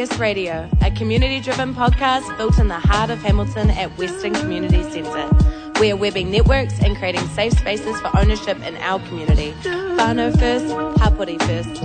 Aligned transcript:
West 0.00 0.18
Radio, 0.18 0.68
a 0.82 0.90
community 0.90 1.40
driven 1.40 1.74
podcast 1.74 2.36
built 2.36 2.58
in 2.58 2.68
the 2.68 2.78
heart 2.78 3.08
of 3.08 3.18
Hamilton 3.20 3.70
at 3.70 3.96
Western 3.96 4.34
Community 4.34 4.82
Centre. 4.82 5.26
We 5.80 5.90
are 5.90 5.96
webbing 5.96 6.30
networks 6.30 6.78
and 6.82 6.94
creating 6.98 7.26
safe 7.28 7.54
spaces 7.54 7.98
for 8.02 8.10
ownership 8.14 8.62
in 8.62 8.76
our 8.76 8.98
community. 9.08 9.52
Whānau 9.62 10.38
first, 10.38 10.66
Hapori 11.00 11.40
first. 11.48 11.82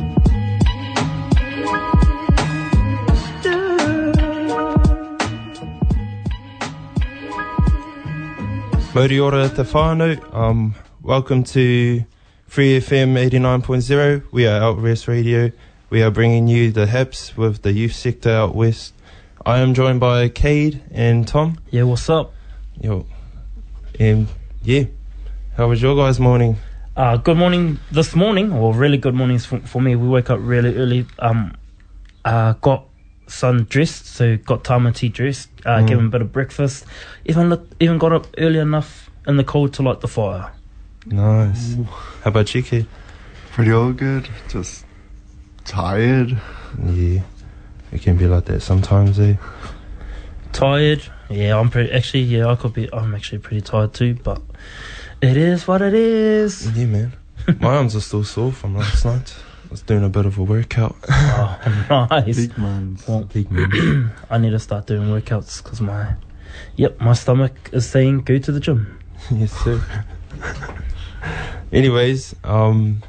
Mauri 8.93 9.20
ora 9.21 9.48
te 9.48 9.63
whānau. 9.63 10.35
Um, 10.35 10.75
welcome 11.01 11.45
to 11.45 12.03
Free 12.45 12.77
FM 12.77 13.15
89.0. 13.29 14.23
We 14.34 14.48
are 14.48 14.62
Out 14.62 14.81
West 14.81 15.07
Radio. 15.07 15.53
We 15.91 16.04
are 16.04 16.09
bringing 16.09 16.48
you 16.48 16.72
the 16.72 16.86
HEPs 16.86 17.36
with 17.36 17.63
the 17.63 17.73
youth 17.73 17.94
sector 17.94 18.30
out 18.32 18.55
west. 18.55 18.93
I 19.46 19.60
am 19.60 19.74
joined 19.74 19.99
by 19.99 20.29
Cade 20.29 20.82
and 20.90 21.27
Tom. 21.27 21.57
Yeah, 21.70 21.84
what's 21.84 22.10
up? 22.10 22.32
Yo, 22.79 23.05
um, 23.99 24.30
yeah. 24.63 24.85
How 25.57 25.68
was 25.68 25.82
your 25.82 25.98
guys' 25.98 26.18
morning? 26.18 26.55
Uh, 26.96 27.18
good 27.18 27.35
morning 27.35 27.77
this 27.91 28.15
morning, 28.15 28.54
or 28.54 28.74
really 28.74 28.98
good 28.98 29.13
mornings 29.13 29.46
for, 29.46 29.60
for 29.60 29.82
me. 29.82 29.98
We 29.98 30.07
woke 30.07 30.30
up 30.30 30.40
really 30.41 30.77
early. 30.77 31.05
Um, 31.20 31.57
uh, 32.24 32.54
got 32.54 32.85
son 33.27 33.65
dressed, 33.70 34.05
so 34.05 34.37
got 34.37 34.63
Tamati 34.63 35.12
dressed. 35.12 35.49
Uh, 35.65 35.80
Mm. 35.80 35.87
Gave 35.90 35.99
him 35.99 36.05
a 36.05 36.10
bit 36.10 36.21
of 36.21 36.32
breakfast. 36.32 36.85
Even 37.26 37.49
lit, 37.49 37.62
even 37.82 37.98
got 37.98 38.13
up 38.13 38.27
early 38.37 38.60
enough 38.60 39.10
in 39.27 39.35
the 39.35 39.43
cold 39.43 39.74
to 39.74 39.84
light 39.84 39.99
the 39.99 40.08
fire. 40.08 40.54
Nice. 41.05 41.76
How 42.24 42.30
about 42.30 42.55
you, 42.55 42.63
Cade? 42.63 42.87
Pretty 43.52 43.74
all 43.74 43.91
good. 43.91 44.30
Just 44.48 44.85
tired. 45.65 46.37
Yeah. 46.84 47.21
It 47.91 48.01
can 48.01 48.17
be 48.17 48.27
like 48.27 48.45
that 48.45 48.62
sometimes, 48.62 49.20
eh? 49.20 49.35
Tired. 50.53 51.03
Yeah, 51.29 51.59
I'm 51.59 51.70
pretty. 51.70 51.91
Actually, 51.91 52.23
yeah, 52.23 52.48
I 52.48 52.55
could 52.55 52.73
be. 52.73 52.91
I'm 52.93 53.13
actually 53.13 53.40
pretty 53.40 53.62
tired 53.62 53.93
too, 53.93 54.15
but 54.15 54.41
it 55.21 55.37
is 55.37 55.68
what 55.68 55.81
it 55.81 55.93
is. 55.93 56.71
Yeah, 56.77 56.85
man. 56.85 57.13
My 57.59 57.76
arms 57.76 57.95
are 57.95 58.01
still 58.01 58.23
sore 58.23 58.51
from 58.51 58.76
last 58.76 59.05
night. 59.05 59.35
I 59.65 59.71
was 59.71 59.81
doing 59.81 60.03
a 60.03 60.09
bit 60.09 60.26
of 60.26 60.37
a 60.37 60.43
workout. 60.43 60.95
oh, 61.09 62.07
nice. 62.12 62.35
Big 62.35 62.57
man. 62.57 62.98
Well, 63.07 63.23
Big 63.23 63.49
man. 63.49 64.12
I 64.29 64.38
need 64.38 64.51
to 64.51 64.59
start 64.59 64.88
doing 64.88 65.07
workouts 65.09 65.63
because 65.63 65.79
my, 65.79 66.16
yep, 66.75 67.00
my 67.00 67.13
stomach 67.13 67.53
is 67.72 67.88
saying 67.88 68.22
go 68.22 68.38
to 68.38 68.51
the 68.51 68.59
gym. 68.59 69.00
yes, 69.31 69.51
sir. 69.63 69.81
Anyways, 71.72 72.35
um, 72.44 73.01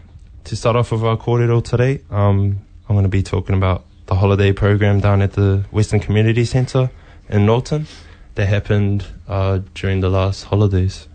to 0.44 0.56
start 0.56 0.76
off 0.76 0.92
with 0.92 1.04
our 1.04 1.16
corridor 1.16 1.60
today, 1.60 2.00
um, 2.10 2.58
I'm 2.88 2.94
going 2.94 3.04
to 3.04 3.08
be 3.08 3.22
talking 3.22 3.54
about 3.54 3.84
the 4.06 4.14
holiday 4.16 4.52
program 4.52 5.00
down 5.00 5.22
at 5.22 5.32
the 5.32 5.64
Western 5.70 6.00
Community 6.00 6.44
Centre 6.44 6.90
in 7.28 7.46
Nawton 7.46 7.86
that 8.34 8.46
happened 8.46 9.06
uh, 9.28 9.60
during 9.74 10.00
the 10.00 10.08
last 10.08 10.44
holidays. 10.44 11.08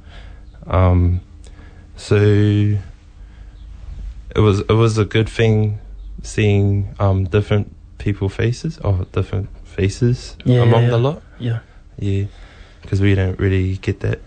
Um, 0.65 1.21
so 1.95 2.15
it 2.15 2.79
was 4.39 4.59
it 4.61 4.73
was 4.73 4.97
a 4.97 5.05
good 5.05 5.29
thing 5.29 5.79
seeing 6.23 6.95
um, 6.99 7.25
different 7.25 7.73
people 7.97 8.29
faces 8.29 8.77
or 8.79 9.05
different 9.11 9.49
faces 9.65 10.35
Yeah, 10.45 10.61
among 10.63 10.83
yeah. 10.83 10.89
the 10.89 10.97
lot. 10.97 11.21
Yeah. 11.39 11.59
Yeah, 11.99 12.25
because 12.81 13.01
we 13.01 13.15
don't 13.15 13.39
really 13.39 13.77
get 13.77 14.01
that 14.01 14.19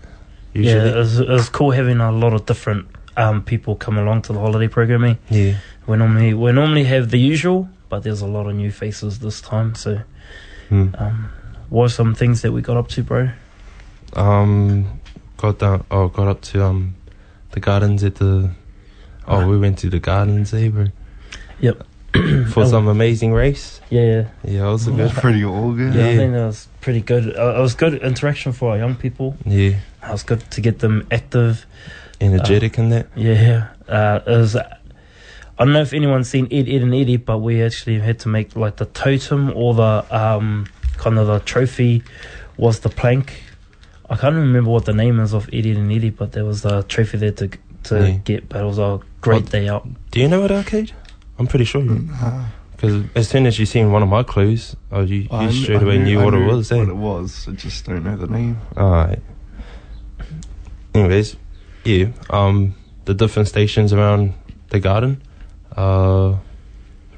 usually. 0.53 0.75
Yeah, 0.75 0.95
it 0.95 0.97
was, 0.97 1.19
it 1.19 1.29
was 1.29 1.47
cool 1.47 1.71
having 1.71 2.01
a 2.01 2.11
lot 2.11 2.33
of 2.33 2.45
different 2.45 2.87
um, 3.17 3.43
people 3.43 3.75
come 3.75 3.97
along 3.97 4.21
to 4.23 4.33
the 4.33 4.39
holiday 4.39 4.67
programming. 4.67 5.17
Yeah. 5.29 5.55
We 5.87 5.97
normally 5.97 6.33
we 6.33 6.51
normally 6.51 6.83
have 6.85 7.09
the 7.11 7.19
usual, 7.19 7.67
but 7.89 8.03
there's 8.03 8.21
a 8.21 8.27
lot 8.27 8.47
of 8.47 8.55
new 8.55 8.71
faces 8.71 9.19
this 9.19 9.41
time. 9.41 9.75
So, 9.75 10.01
Mm. 10.69 10.99
um, 11.01 11.29
what 11.69 11.85
are 11.85 11.89
some 11.89 12.15
things 12.15 12.41
that 12.43 12.51
we 12.53 12.61
got 12.61 12.77
up 12.77 12.87
to, 12.89 13.03
bro? 13.03 13.29
Um, 14.13 14.99
got 15.37 15.59
down. 15.59 15.83
Oh, 15.91 16.07
got 16.07 16.27
up 16.27 16.41
to 16.41 16.63
um, 16.63 16.95
the 17.51 17.59
gardens 17.59 18.03
at 18.03 18.15
the. 18.15 18.51
Oh, 19.27 19.47
we 19.47 19.57
went 19.57 19.77
to 19.79 19.89
the 19.89 19.99
gardens, 19.99 20.53
eh, 20.53 20.69
bro? 20.69 20.87
Yep. 21.59 21.83
For 22.51 22.61
Oh. 22.63 22.65
some 22.69 22.87
amazing 22.87 23.31
race. 23.33 23.79
Yeah, 23.89 24.01
yeah. 24.01 24.27
Yeah, 24.43 24.67
it 24.67 24.71
was 24.71 24.87
a 24.87 24.91
good. 24.91 25.11
Pretty 25.11 25.45
all 25.45 25.71
good. 25.73 25.93
Yeah, 25.93 26.07
I 26.07 26.15
think 26.17 26.33
that 26.33 26.45
was 26.45 26.67
pretty 26.81 27.01
good. 27.01 27.35
Uh, 27.37 27.55
it 27.57 27.61
was 27.61 27.73
good 27.73 27.93
interaction 28.01 28.51
for 28.51 28.71
our 28.71 28.77
young 28.77 28.95
people. 28.95 29.37
Yeah, 29.45 29.75
It 30.03 30.11
was 30.11 30.23
good 30.23 30.41
to 30.51 30.61
get 30.61 30.79
them 30.79 31.07
active. 31.11 31.65
Energetic 32.21 32.77
in 32.77 32.89
that. 32.89 33.07
Yeah, 33.15 33.69
uh, 33.87 34.19
it 34.25 34.37
was. 34.37 34.55
I 34.55 35.65
don't 35.65 35.73
know 35.73 35.81
if 35.81 35.93
anyone's 35.93 36.29
seen 36.29 36.47
Ed, 36.51 36.67
Ed 36.67 36.81
and 36.81 36.93
Eddie, 36.93 37.17
but 37.17 37.39
we 37.39 37.61
actually 37.61 37.99
had 37.99 38.19
to 38.19 38.29
make 38.29 38.55
like 38.55 38.77
the 38.77 38.85
totem 38.85 39.51
or 39.55 39.73
the 39.73 40.05
um, 40.09 40.65
kind 40.97 41.19
of 41.19 41.27
the 41.27 41.39
trophy 41.39 42.03
was 42.57 42.79
the 42.79 42.89
plank. 42.89 43.43
I 44.09 44.15
can't 44.17 44.35
remember 44.35 44.69
what 44.71 44.85
the 44.85 44.93
name 44.93 45.19
is 45.19 45.33
of 45.33 45.47
Eddie 45.53 45.71
and 45.71 45.91
Eddie, 45.91 46.09
but 46.09 46.31
there 46.33 46.45
was 46.45 46.65
a 46.65 46.83
trophy 46.83 47.17
there 47.17 47.31
to 47.33 47.49
to 47.83 47.95
Yeah. 48.07 48.11
get. 48.23 48.49
But 48.49 48.61
it 48.61 48.65
was 48.65 48.79
a 48.79 48.99
great 49.21 49.43
What- 49.43 49.51
day 49.51 49.67
out. 49.69 49.87
Do 50.11 50.19
you 50.19 50.27
know 50.27 50.43
it, 50.45 50.51
arcade? 50.51 50.91
I'm 51.39 51.47
pretty 51.47 51.65
sure 51.65 51.81
you. 51.81 51.89
Nah. 52.09 52.45
Because 52.75 53.03
as 53.15 53.27
soon 53.27 53.45
as 53.45 53.59
you 53.59 53.67
seen 53.67 53.91
one 53.91 54.01
of 54.01 54.09
my 54.09 54.23
clues, 54.23 54.75
oh, 54.91 55.01
you, 55.01 55.17
you 55.21 55.27
I 55.31 55.45
kn- 55.47 55.51
straight 55.51 55.79
I 55.79 55.83
away 55.83 55.97
knew, 55.99 56.19
I 56.19 56.25
what 56.25 56.33
it 56.33 56.39
knew 56.39 56.47
was. 56.47 56.71
Eh? 56.71 56.77
What 56.77 56.89
it 56.89 56.95
was. 56.95 57.47
I 57.47 57.51
just 57.51 57.85
don't 57.85 58.03
know 58.03 58.15
the 58.17 58.25
name. 58.25 58.57
Alright. 58.75 59.19
Anyways, 60.95 61.35
yeah. 61.83 62.05
Um, 62.29 62.75
the 63.05 63.13
different 63.13 63.47
stations 63.47 63.93
around 63.93 64.33
the 64.69 64.79
garden, 64.79 65.21
are 65.75 66.39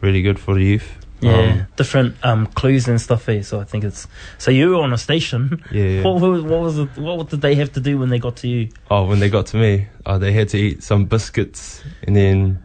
really 0.02 0.22
good 0.22 0.40
for 0.40 0.54
the 0.56 0.64
youth. 0.64 0.90
Yeah, 1.22 1.32
Um, 1.38 1.68
different 1.78 2.16
um, 2.24 2.48
clues 2.48 2.88
and 2.90 3.00
stuff. 3.00 3.30
Eh? 3.30 3.42
So 3.44 3.62
I 3.62 3.64
think 3.64 3.84
it's 3.86 4.08
so 4.38 4.52
you 4.52 4.70
were 4.72 4.84
on 4.84 4.92
a 4.94 4.98
station. 4.98 5.64
yeah. 5.72 6.04
What, 6.04 6.20
was- 6.22 6.44
what 6.44 6.60
was 6.62 6.78
it? 6.80 6.90
What 6.98 7.30
did 7.30 7.42
they 7.42 7.56
have 7.56 7.72
to 7.74 7.80
do 7.80 7.98
when 7.98 8.10
they 8.10 8.20
got 8.20 8.36
to 8.38 8.48
you? 8.48 8.70
Oh, 8.92 9.06
when 9.06 9.20
they 9.20 9.30
got 9.30 9.46
to 9.48 9.58
me, 9.58 9.88
uh, 10.06 10.18
they 10.18 10.34
had 10.34 10.50
to 10.50 10.58
eat 10.58 10.84
some 10.84 11.06
biscuits 11.06 11.82
and 12.06 12.16
then 12.16 12.62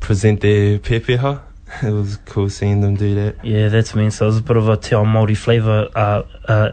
present 0.00 0.40
their 0.40 0.78
pepeha. 0.78 1.40
It 1.82 1.90
was 1.90 2.18
cool 2.26 2.50
seeing 2.50 2.82
them 2.82 2.94
do 2.96 3.14
that. 3.16 3.44
Yeah, 3.44 3.68
that's 3.68 3.94
me. 3.96 4.10
So 4.10 4.26
it 4.26 4.28
was 4.28 4.38
a 4.38 4.42
bit 4.42 4.56
of 4.56 4.68
a 4.68 4.76
te 4.76 4.94
ao 4.94 5.04
Māori 5.04 5.36
flavour 5.36 5.88
uh, 5.96 6.22
uh, 6.46 6.72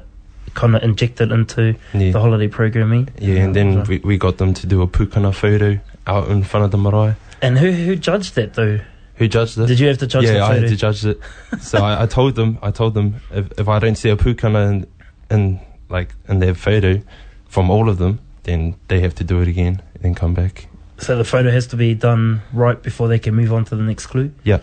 kind 0.53 0.75
of 0.75 0.83
injected 0.83 1.31
into 1.31 1.75
Yeah, 1.93 2.11
the 2.11 2.19
holiday 2.19 2.47
programming. 2.47 3.09
yeah 3.19 3.43
and 3.43 3.55
then 3.55 3.83
we, 3.83 3.99
we 3.99 4.17
got 4.17 4.37
them 4.37 4.53
to 4.55 4.67
do 4.67 4.81
a 4.81 4.87
pukana 4.87 5.33
photo 5.33 5.79
out 6.07 6.27
in 6.29 6.43
front 6.43 6.65
of 6.65 6.71
the 6.71 6.77
marae. 6.77 7.15
And 7.41 7.57
who 7.57 7.71
who 7.71 7.95
judged 7.95 8.35
that 8.35 8.53
though? 8.53 8.79
Who 9.15 9.27
judged 9.27 9.57
it? 9.57 9.67
Did 9.67 9.79
you 9.79 9.87
have 9.87 9.99
to 9.99 10.07
judge 10.07 10.25
it? 10.25 10.35
yeah, 10.35 10.45
I 10.45 10.55
had 10.59 10.67
to 10.69 10.75
judge 10.75 11.05
it. 11.05 11.19
So 11.59 11.77
I, 11.79 12.03
I 12.03 12.05
told 12.07 12.35
them, 12.35 12.57
I 12.61 12.71
told 12.71 12.93
them 12.95 13.21
if, 13.31 13.51
if 13.59 13.67
I 13.67 13.77
don't 13.79 13.95
see 13.95 14.09
a 14.09 14.15
pukana 14.17 14.69
in, 14.69 14.87
in 15.29 15.59
like 15.89 16.15
in 16.27 16.39
their 16.39 16.55
photo 16.55 17.01
from 17.47 17.69
all 17.69 17.87
of 17.89 17.97
them, 17.97 18.19
then 18.43 18.75
they 18.87 18.99
have 19.01 19.13
to 19.15 19.23
do 19.23 19.41
it 19.41 19.47
again 19.47 19.81
and 20.03 20.15
come 20.15 20.33
back. 20.33 20.67
so 20.97 21.17
the 21.17 21.23
photo 21.23 21.51
has 21.51 21.67
to 21.67 21.75
be 21.77 21.93
done 21.93 22.41
right 22.53 22.81
before 22.81 23.07
they 23.07 23.19
can 23.19 23.35
move 23.35 23.51
on 23.53 23.63
to 23.65 23.75
the 23.75 23.83
next 23.83 24.07
clue. 24.07 24.31
Yeah. 24.43 24.59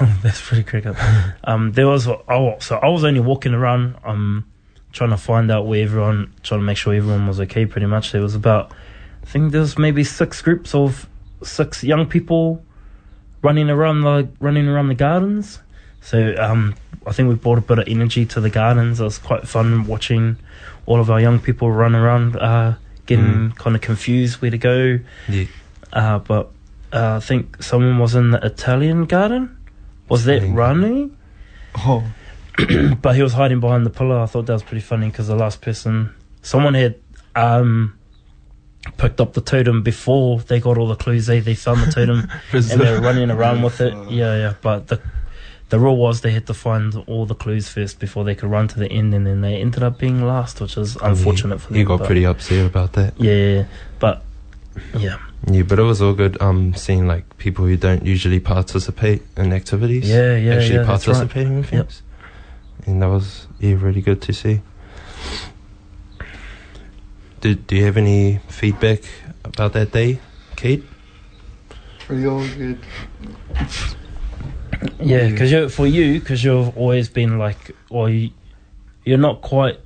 that's 0.22 0.40
pretty 0.40 0.88
up. 0.88 0.96
um, 1.44 1.72
there 1.72 1.86
was 1.86 2.08
oh, 2.08 2.56
so 2.58 2.76
I 2.78 2.88
was 2.88 3.04
only 3.04 3.20
walking 3.20 3.54
around, 3.54 3.96
um, 4.04 4.44
trying 4.94 5.10
to 5.10 5.18
find 5.18 5.50
out 5.50 5.66
where 5.66 5.82
everyone, 5.82 6.32
trying 6.42 6.60
to 6.60 6.64
make 6.64 6.78
sure 6.78 6.94
everyone 6.94 7.26
was 7.26 7.40
okay. 7.40 7.66
Pretty 7.66 7.86
much, 7.86 8.12
there 8.12 8.22
was 8.22 8.34
about, 8.34 8.72
I 9.22 9.26
think 9.26 9.52
there 9.52 9.60
was 9.60 9.76
maybe 9.76 10.04
six 10.04 10.40
groups 10.40 10.74
of 10.74 11.06
six 11.42 11.84
young 11.84 12.06
people 12.06 12.64
running 13.42 13.68
around 13.68 14.00
the 14.00 14.28
running 14.40 14.68
around 14.68 14.88
the 14.88 14.94
gardens. 14.94 15.58
So 16.00 16.34
um, 16.38 16.74
I 17.06 17.12
think 17.12 17.28
we 17.28 17.34
brought 17.34 17.58
a 17.58 17.60
bit 17.60 17.78
of 17.78 17.88
energy 17.88 18.24
to 18.26 18.40
the 18.40 18.50
gardens. 18.50 19.00
It 19.00 19.04
was 19.04 19.18
quite 19.18 19.46
fun 19.46 19.86
watching 19.86 20.36
all 20.86 21.00
of 21.00 21.10
our 21.10 21.20
young 21.20 21.40
people 21.40 21.70
run 21.70 21.94
around, 21.94 22.36
uh, 22.36 22.74
getting 23.06 23.52
kind 23.52 23.74
of 23.74 23.82
confused 23.82 24.40
where 24.40 24.50
to 24.50 24.58
go. 24.58 25.00
Yeah. 25.28 25.46
Uh, 25.92 26.18
but 26.18 26.50
uh, 26.92 27.16
I 27.16 27.20
think 27.20 27.62
someone 27.62 27.98
was 27.98 28.14
in 28.14 28.30
the 28.30 28.44
Italian 28.44 29.06
garden. 29.06 29.56
Was 30.08 30.24
that 30.26 30.42
Rani? 30.42 31.10
Oh, 31.78 32.04
But 33.02 33.16
he 33.16 33.22
was 33.22 33.32
hiding 33.32 33.60
behind 33.60 33.84
the 33.84 33.90
pillar. 33.90 34.18
I 34.20 34.26
thought 34.26 34.46
that 34.46 34.52
was 34.52 34.62
pretty 34.62 34.80
funny 34.82 35.08
because 35.08 35.26
the 35.28 35.34
last 35.36 35.60
person, 35.60 36.14
someone 36.42 36.74
had 36.74 36.96
um, 37.34 37.98
picked 38.96 39.20
up 39.20 39.32
the 39.32 39.40
totem 39.40 39.82
before 39.82 40.40
they 40.40 40.60
got 40.60 40.78
all 40.78 40.88
the 40.88 40.96
clues. 40.96 41.26
They 41.26 41.40
they 41.40 41.54
found 41.54 41.82
the 41.82 41.90
totem 41.92 42.30
and 42.52 42.64
they 42.64 42.92
were 42.92 43.00
running 43.00 43.30
around 43.30 43.62
with 43.62 43.80
it. 43.80 43.94
Yeah, 44.10 44.36
yeah. 44.36 44.54
But 44.62 44.88
the 44.88 45.00
the 45.70 45.78
rule 45.80 45.96
was 45.96 46.20
they 46.20 46.30
had 46.30 46.46
to 46.46 46.54
find 46.54 46.94
all 47.06 47.26
the 47.26 47.34
clues 47.34 47.68
first 47.68 47.98
before 47.98 48.22
they 48.22 48.34
could 48.34 48.50
run 48.50 48.68
to 48.68 48.78
the 48.78 48.90
end, 48.90 49.14
and 49.14 49.26
then 49.26 49.40
they 49.40 49.56
ended 49.56 49.82
up 49.82 49.98
being 49.98 50.24
last, 50.24 50.60
which 50.60 50.76
is 50.76 50.96
unfortunate 50.96 51.60
for 51.60 51.68
them. 51.68 51.78
You 51.78 51.84
got 51.84 51.98
but- 52.00 52.06
pretty 52.06 52.24
upset 52.24 52.66
about 52.66 52.92
that. 52.92 53.14
Yeah, 53.18 53.64
but 53.98 54.22
yeah, 54.96 55.18
Yeah, 55.50 55.62
but 55.62 55.78
it 55.78 55.82
was 55.82 56.00
all 56.02 56.12
good. 56.12 56.40
Um, 56.40 56.74
seeing 56.74 57.06
like 57.06 57.38
people 57.38 57.64
who 57.64 57.76
don't 57.76 58.04
usually 58.04 58.40
participate 58.40 59.22
in 59.36 59.52
activities. 59.52 60.08
Yeah, 60.08 60.36
yeah, 60.36 60.54
actually 60.54 60.74
yeah, 60.76 60.82
that's 60.82 61.08
right. 61.08 61.14
participating 61.16 61.58
in 61.58 61.64
Yep. 61.64 61.90
Things, 62.84 62.92
and 62.94 63.02
that 63.02 63.08
was 63.08 63.46
yeah 63.58 63.74
really 63.78 64.00
good 64.00 64.20
to 64.22 64.32
see. 64.32 64.60
Did 67.40 67.66
Do 67.66 67.76
you 67.76 67.84
have 67.84 67.96
any 67.96 68.40
feedback 68.48 69.00
about 69.44 69.72
that 69.74 69.92
day, 69.92 70.18
Cade? 70.56 70.84
Pretty 72.00 72.26
all 72.26 72.46
good. 72.46 72.78
yeah. 75.00 75.28
Because 75.28 75.52
you 75.52 75.68
for 75.68 75.86
you, 75.86 76.20
because 76.20 76.44
you've 76.44 76.76
always 76.76 77.08
been 77.08 77.38
like, 77.38 77.74
or 77.90 78.10
you, 78.10 78.30
you're 79.04 79.18
not 79.18 79.42
quite 79.42 79.78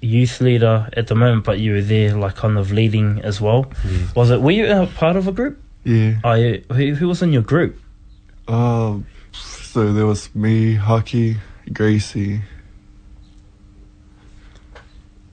youth 0.00 0.40
leader 0.40 0.88
at 0.96 1.08
the 1.08 1.14
moment, 1.14 1.44
but 1.44 1.58
you 1.58 1.72
were 1.74 1.82
there 1.82 2.16
like 2.16 2.36
kind 2.36 2.56
of 2.58 2.72
leading 2.72 3.20
as 3.22 3.40
well. 3.40 3.70
Yeah. 3.88 3.98
Was 4.16 4.30
it? 4.30 4.40
Were 4.40 4.50
you 4.52 4.66
a 4.66 4.86
part 4.86 5.16
of 5.16 5.28
a 5.28 5.32
group? 5.32 5.60
Yeah. 5.84 6.18
Yeah. 6.36 6.58
Who, 6.72 6.94
who 6.94 7.08
was 7.08 7.22
in 7.22 7.32
your 7.32 7.42
group? 7.42 7.78
Um, 8.48 9.06
so 9.32 9.92
there 9.92 10.06
was 10.06 10.34
me, 10.34 10.74
Hockey, 10.74 11.36
Gracie. 11.72 12.40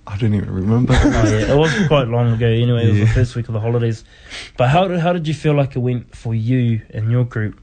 I 0.06 0.16
don't 0.18 0.34
even 0.34 0.50
remember. 0.52 0.94
Oh 1.04 1.24
yeah, 1.26 1.54
it 1.54 1.58
was 1.58 1.88
quite 1.88 2.08
long 2.08 2.32
ago. 2.34 2.48
Anyway, 2.48 2.86
it 2.86 2.90
was 2.92 3.00
the 3.00 3.08
first 3.08 3.36
week 3.36 3.48
of 3.50 3.54
the 3.54 3.60
holidays. 3.60 4.04
But 4.56 4.70
how 4.70 4.88
did 4.88 5.00
how 5.00 5.12
did 5.14 5.28
you 5.28 5.34
feel 5.34 5.54
like 5.54 5.76
it 5.76 5.80
went 5.80 6.16
for 6.16 6.34
you 6.34 6.82
and 6.92 7.12
your 7.12 7.26
group? 7.26 7.60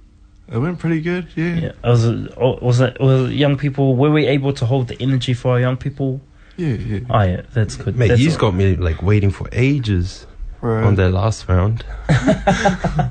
it 0.46 0.58
went 0.58 0.78
pretty 0.78 1.00
good, 1.00 1.26
yeah. 1.36 1.54
Yeah, 1.54 1.72
was 1.82 2.04
it 2.04 2.32
oh, 2.36 2.58
was 2.60 2.80
it 2.80 3.00
was 3.00 3.30
it 3.30 3.34
young 3.34 3.56
people? 3.56 3.96
Were 3.96 4.10
we 4.10 4.26
able 4.26 4.52
to 4.54 4.66
hold 4.66 4.88
the 4.88 5.00
energy 5.00 5.32
for 5.32 5.52
our 5.52 5.60
young 5.60 5.76
people? 5.78 6.20
Yeah, 6.56 6.74
yeah. 6.74 7.00
Oh 7.08 7.22
yeah, 7.22 7.42
that's 7.54 7.76
good. 7.76 7.96
Mate, 7.96 8.08
That's 8.08 8.20
you've 8.20 8.38
got 8.38 8.54
me 8.54 8.76
like 8.76 9.02
waiting 9.02 9.30
for 9.30 9.48
ages 9.52 10.26
Right. 10.60 10.84
on 10.84 10.94
that 10.94 11.10
last 11.10 11.46
round. 11.48 11.84
I, 12.08 13.10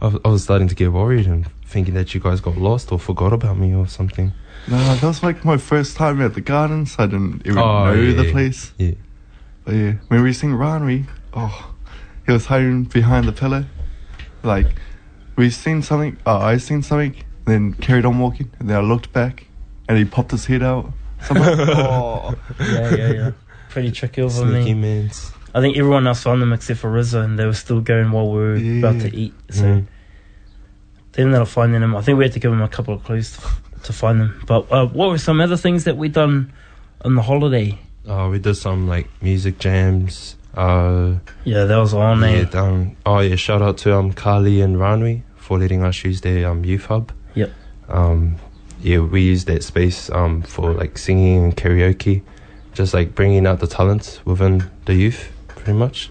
I 0.00 0.28
was 0.28 0.42
starting 0.44 0.68
to 0.68 0.74
get 0.74 0.92
worried 0.92 1.26
and 1.26 1.46
thinking 1.66 1.94
that 1.94 2.14
you 2.14 2.20
guys 2.20 2.40
got 2.40 2.56
lost 2.56 2.92
or 2.92 2.98
forgot 2.98 3.32
about 3.32 3.58
me 3.58 3.74
or 3.74 3.86
something. 3.86 4.32
No, 4.68 4.78
that 4.78 5.02
was 5.02 5.22
like 5.22 5.44
my 5.44 5.56
first 5.58 5.96
time 5.96 6.20
at 6.20 6.34
the 6.34 6.40
gardens. 6.40 6.96
I 6.98 7.06
didn't 7.06 7.46
even 7.46 7.58
Oh, 7.58 7.84
know 7.86 7.92
yeah, 8.00 8.22
the 8.22 8.30
place. 8.32 8.72
Yeah. 8.78 8.92
But 9.64 9.74
yeah, 9.74 9.92
when 10.08 10.22
we 10.22 10.32
sing 10.32 10.50
Ranui, 10.50 11.06
oh, 11.34 11.74
he 12.26 12.32
was 12.32 12.46
hiding 12.46 12.84
behind 12.84 13.26
the 13.28 13.32
pillar. 13.32 13.66
Like, 14.42 14.66
we 15.36 15.50
seen 15.50 15.82
something, 15.82 16.16
oh, 16.26 16.38
I 16.38 16.56
seen 16.56 16.82
something, 16.82 17.14
then 17.46 17.74
carried 17.74 18.04
on 18.04 18.18
walking, 18.18 18.50
and 18.58 18.68
then 18.70 18.76
I 18.76 18.80
looked 18.80 19.12
back, 19.12 19.46
and 19.88 19.98
he 19.98 20.04
popped 20.04 20.30
his 20.32 20.46
head 20.46 20.62
out. 20.62 20.92
So 21.26 21.34
like, 21.34 21.58
oh. 21.58 22.34
yeah, 22.60 22.94
yeah, 22.94 23.12
yeah. 23.12 23.30
Pretty 23.70 23.90
tricky 23.92 24.22
over 24.22 24.30
Sneaky 24.34 24.74
me. 24.74 24.80
mans. 25.02 25.32
I 25.54 25.60
think 25.60 25.76
everyone 25.76 26.06
else 26.06 26.22
found 26.22 26.42
them 26.42 26.52
except 26.52 26.80
for 26.80 26.90
Rizza, 26.90 27.24
and 27.24 27.38
they 27.38 27.46
were 27.46 27.54
still 27.54 27.80
going 27.80 28.10
while 28.10 28.30
we 28.30 28.38
were 28.38 28.78
about 28.78 29.00
to 29.02 29.14
eat. 29.14 29.32
So 29.50 29.62
Mm. 29.64 29.86
they 31.12 31.22
ended 31.22 31.40
up 31.40 31.48
finding 31.48 31.80
them. 31.80 31.94
I 31.96 32.02
think 32.02 32.18
we 32.18 32.24
had 32.24 32.32
to 32.34 32.40
give 32.40 32.50
them 32.50 32.62
a 32.62 32.68
couple 32.68 32.94
of 32.94 33.02
clues 33.04 33.38
to, 33.84 33.92
find 33.92 34.20
them. 34.20 34.42
But 34.46 34.70
uh, 34.72 34.86
what 34.86 35.10
were 35.10 35.18
some 35.18 35.40
other 35.40 35.56
things 35.56 35.84
that 35.84 35.96
we 35.96 36.08
done 36.08 36.52
on 37.04 37.14
the 37.14 37.22
holiday? 37.22 37.78
Oh, 38.06 38.30
we 38.30 38.38
did 38.38 38.54
some 38.54 38.88
like 38.88 39.08
music 39.22 39.58
jams. 39.58 40.36
Uh, 40.54 41.16
Yeah, 41.44 41.64
that 41.64 41.76
was 41.76 41.92
on 41.94 42.20
yeah, 42.20 42.26
eh? 42.28 42.44
down. 42.44 42.96
Oh 43.04 43.18
yeah, 43.20 43.36
shout 43.36 43.62
out 43.62 43.78
to 43.78 43.94
um 43.96 44.12
Carly 44.12 44.60
and 44.60 44.76
Ranui 44.76 45.22
for 45.36 45.58
letting 45.58 45.82
us 45.82 46.02
use 46.04 46.20
their 46.22 46.48
um 46.48 46.64
youth 46.64 46.86
hub. 46.86 47.12
Yep. 47.34 47.50
Um, 47.88 48.36
yeah, 48.80 48.98
we 49.00 49.22
used 49.22 49.46
that 49.48 49.62
space 49.62 50.08
um 50.10 50.42
for 50.42 50.72
like 50.72 50.96
singing 50.98 51.44
and 51.44 51.56
karaoke, 51.56 52.22
just 52.74 52.94
like 52.94 53.14
bringing 53.14 53.46
out 53.46 53.60
the 53.60 53.66
talents 53.66 54.24
within 54.24 54.68
the 54.86 54.94
youth, 54.94 55.30
pretty 55.48 55.72
much. 55.74 56.10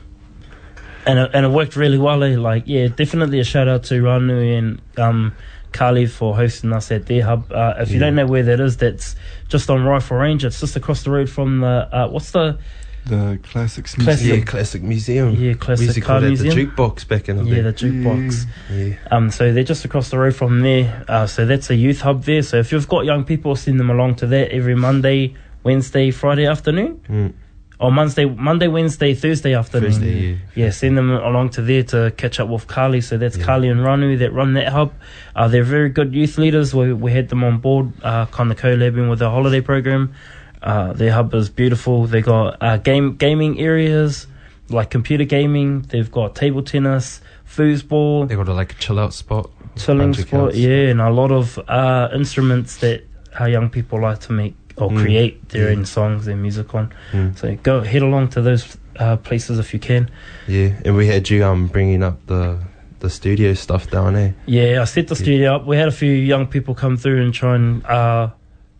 and 1.07 1.19
it, 1.19 1.31
and 1.33 1.45
it 1.45 1.49
worked 1.49 1.75
really 1.75 1.97
well. 1.97 2.23
Eh? 2.23 2.37
Like, 2.37 2.63
yeah, 2.65 2.87
definitely 2.87 3.39
a 3.39 3.43
shout 3.43 3.67
out 3.67 3.83
to 3.85 4.01
Ranui 4.01 4.57
and 4.57 4.81
um, 4.97 5.33
Kali 5.75 6.05
for 6.07 6.35
hosting 6.35 6.71
us 6.73 6.91
at 6.91 7.05
their 7.05 7.23
hub. 7.23 7.51
Uh, 7.51 7.73
if 7.79 7.89
you 7.89 7.95
Yeah. 7.95 8.05
don't 8.05 8.15
know 8.15 8.25
where 8.25 8.43
that 8.43 8.59
is, 8.59 8.77
that's 8.77 9.15
just 9.49 9.69
on 9.69 9.83
Rifle 9.83 10.17
Range. 10.17 10.43
It's 10.43 10.59
just 10.59 10.75
across 10.75 11.03
the 11.03 11.11
road 11.11 11.29
from 11.29 11.59
the 11.59 11.87
uh, 11.91 12.07
what's 12.07 12.31
the 12.31 12.57
The 13.05 13.37
classics 13.43 13.93
Classic- 13.93 14.07
museum. 14.25 14.39
Yeah, 14.39 14.45
classic 14.45 14.81
museum. 14.81 15.29
yeah 15.35 15.49
we 15.51 15.53
classic 15.55 15.85
used 15.85 15.95
to 15.95 16.01
car 16.01 16.21
museum? 16.21 16.55
the 16.55 16.65
jukebox 16.65 17.07
back 17.07 17.29
in 17.29 17.37
the 17.37 17.43
yeah, 17.43 17.55
day. 17.55 17.61
the 17.61 17.73
jukebox. 17.73 18.45
yeah. 18.71 18.95
Um, 19.11 19.29
so 19.29 19.53
they're 19.53 19.63
just 19.73 19.85
across 19.85 20.09
the 20.09 20.17
road 20.17 20.33
from 20.35 20.61
there. 20.61 21.03
Uh, 21.07 21.27
so 21.27 21.45
that's 21.45 21.69
a 21.69 21.75
youth 21.75 22.01
hub 22.01 22.23
there. 22.23 22.41
So 22.41 22.57
if 22.57 22.71
you've 22.71 22.87
got 22.87 23.05
young 23.05 23.23
people, 23.23 23.55
send 23.55 23.79
them 23.79 23.91
along 23.91 24.15
to 24.21 24.27
that 24.27 24.49
every 24.51 24.73
Monday, 24.75 25.35
Wednesday, 25.63 26.09
Friday 26.11 26.47
afternoon, 26.47 26.99
Mm, 27.09 27.33
or 27.79 27.91
Monday, 27.91 28.25
Monday, 28.25 28.67
Wednesday, 28.67 29.13
Thursday 29.13 29.53
afternoon. 29.53 29.91
Thursday, 29.91 30.13
yeah. 30.13 30.37
Yeah, 30.65 30.69
send 30.71 30.97
them 30.97 31.11
along 31.11 31.49
to 31.51 31.61
there 31.61 31.83
to 31.83 32.11
catch 32.17 32.39
up 32.39 32.49
with 32.49 32.67
Carly. 32.67 33.01
So 33.01 33.17
that's 33.17 33.37
Yeah. 33.37 33.45
Carly 33.45 33.69
and 33.69 33.81
Ranu 33.81 34.17
that 34.19 34.31
run 34.33 34.53
that 34.53 34.69
hub. 34.69 34.93
Uh, 35.35 35.47
they're 35.47 35.63
very 35.63 35.89
good 35.89 36.13
youth 36.13 36.37
leaders. 36.37 36.73
We, 36.73 36.93
we 36.93 37.11
had 37.11 37.29
them 37.29 37.43
on 37.43 37.57
board, 37.59 37.91
uh, 38.03 38.25
kind 38.27 38.51
of 38.51 38.57
collabing 38.57 39.09
with 39.09 39.19
the 39.19 39.29
holiday 39.29 39.61
program. 39.61 40.13
Uh, 40.61 40.93
their 40.93 41.11
hub 41.11 41.33
is 41.35 41.49
beautiful. 41.49 42.05
They 42.07 42.21
got 42.21 42.57
uh, 42.61 42.77
game 42.77 43.17
gaming 43.17 43.59
areas 43.59 44.25
like 44.69 44.89
computer 44.89 45.23
gaming. 45.25 45.81
They've 45.81 46.11
got 46.11 46.33
table 46.35 46.63
tennis, 46.63 47.21
foosball, 47.47 48.27
They 48.27 48.35
got 48.35 48.47
a 48.47 48.53
like 48.53 48.71
a 48.71 48.75
chill 48.75 48.99
out 48.99 49.13
spot. 49.13 49.49
chilling 49.75 50.09
of 50.09 50.55
Yeah, 50.55 50.89
and 50.89 51.01
a 51.01 51.09
lot 51.09 51.31
of 51.31 51.59
uh, 51.67 52.09
instruments 52.15 52.77
that 52.77 53.03
our 53.39 53.49
young 53.49 53.69
people 53.69 54.01
like 54.01 54.19
to 54.21 54.31
make 54.31 54.55
or 54.77 54.89
Mm. 54.89 55.01
create 55.01 55.49
their 55.49 55.69
own 55.69 55.85
songs, 55.85 56.25
their 56.25 56.35
music 56.35 56.73
on. 56.75 56.91
Mm. 57.13 57.37
So 57.37 57.55
go 57.63 57.81
head 57.81 58.01
along 58.01 58.29
to 58.29 58.41
those 58.41 58.77
uh, 58.97 59.17
places 59.17 59.59
if 59.59 59.73
you 59.73 59.79
can. 59.79 60.09
Yeah, 60.47 60.71
and 60.85 60.95
we 60.95 61.07
had 61.07 61.29
you 61.29 61.43
um 61.45 61.67
bringing 61.67 62.03
up 62.03 62.17
the 62.27 62.57
the 62.99 63.09
studio 63.09 63.53
stuff 63.53 63.89
down 63.91 64.13
there. 64.13 64.33
Yeah, 64.45 64.81
I 64.81 64.85
set 64.85 65.07
the 65.07 65.15
Yeah. 65.15 65.21
studio 65.21 65.55
up. 65.55 65.65
We 65.67 65.77
had 65.77 65.87
a 65.87 65.91
few 65.91 66.11
young 66.11 66.47
people 66.47 66.73
come 66.73 66.97
through 66.97 67.21
and 67.21 67.33
try 67.33 67.55
and, 67.55 67.85
uh, 67.85 68.29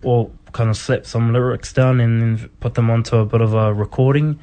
or 0.04 0.30
kind 0.54 0.70
of 0.70 0.78
slap 0.78 1.06
some 1.06 1.34
lyrics 1.34 1.74
down 1.74 2.00
and 2.00 2.22
then 2.22 2.50
put 2.62 2.74
them 2.76 2.90
onto 2.90 3.18
a 3.18 3.26
bit 3.26 3.42
of 3.42 3.54
a 3.54 3.74
recording. 3.74 4.40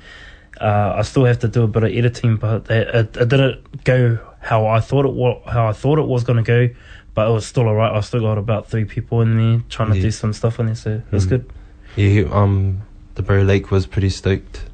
Uh, 0.60 0.92
I 0.98 1.02
still 1.02 1.24
have 1.24 1.38
to 1.40 1.48
do 1.48 1.62
a 1.62 1.66
bit 1.66 1.82
of 1.84 1.90
editing, 1.90 2.36
but 2.36 2.70
it, 2.70 2.88
it, 2.94 3.16
it 3.16 3.28
didn't 3.28 3.84
go 3.84 4.18
how 4.40 4.66
I 4.66 4.78
thought 4.80 5.06
it 5.06 5.14
wa- 5.14 5.40
how 5.50 5.66
I 5.68 5.72
thought 5.72 5.98
it 5.98 6.06
was 6.06 6.22
going 6.22 6.36
to 6.44 6.46
go. 6.68 6.68
But 7.14 7.28
it 7.28 7.32
was 7.32 7.46
still 7.46 7.64
alright. 7.68 7.92
I 7.94 8.00
still 8.00 8.20
got 8.20 8.38
about 8.38 8.68
three 8.70 8.84
people 8.86 9.20
in 9.20 9.36
there 9.36 9.62
trying 9.68 9.90
to 9.90 9.96
Yeah. 9.96 10.02
do 10.02 10.10
some 10.10 10.32
stuff 10.32 10.58
in 10.58 10.66
there, 10.66 10.74
so 10.74 10.90
it 10.92 11.12
was 11.12 11.26
Mm. 11.26 11.28
good. 11.28 11.50
Yeah, 11.96 12.22
um, 12.32 12.82
the 13.16 13.22
Bro 13.22 13.42
Lake 13.42 13.70
was 13.70 13.86
pretty 13.86 14.08
stoked 14.08 14.64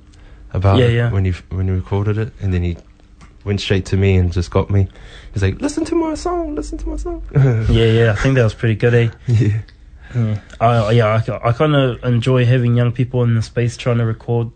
about 0.52 0.78
Yeah, 0.78 0.84
it 0.86 0.92
yeah. 0.94 1.10
when 1.10 1.24
he 1.24 1.32
when 1.50 1.66
he 1.66 1.72
recorded 1.74 2.16
it, 2.16 2.32
and 2.40 2.54
then 2.54 2.62
he 2.62 2.76
went 3.44 3.60
straight 3.60 3.84
to 3.86 3.96
me 3.96 4.16
and 4.16 4.32
just 4.32 4.50
got 4.50 4.70
me. 4.70 4.86
He's 5.34 5.42
like, 5.42 5.60
"Listen 5.60 5.84
to 5.86 5.94
my 5.96 6.14
song, 6.14 6.54
listen 6.54 6.78
to 6.78 6.88
my 6.88 6.96
song." 6.96 7.22
Yeah, 7.68 7.86
yeah, 7.86 8.12
I 8.12 8.14
think 8.14 8.36
that 8.36 8.44
was 8.44 8.54
pretty 8.54 8.76
good, 8.76 8.94
eh? 8.94 9.08
yeah, 9.26 9.58
Yeah, 10.14 10.38
I, 10.60 10.90
yeah, 10.92 11.06
I, 11.42 11.48
I 11.48 11.52
kind 11.52 11.74
of 11.74 12.02
enjoy 12.04 12.44
having 12.46 12.76
young 12.76 12.92
people 12.92 13.22
in 13.24 13.34
the 13.34 13.42
space 13.42 13.76
trying 13.76 13.98
to 13.98 14.04
record 14.06 14.50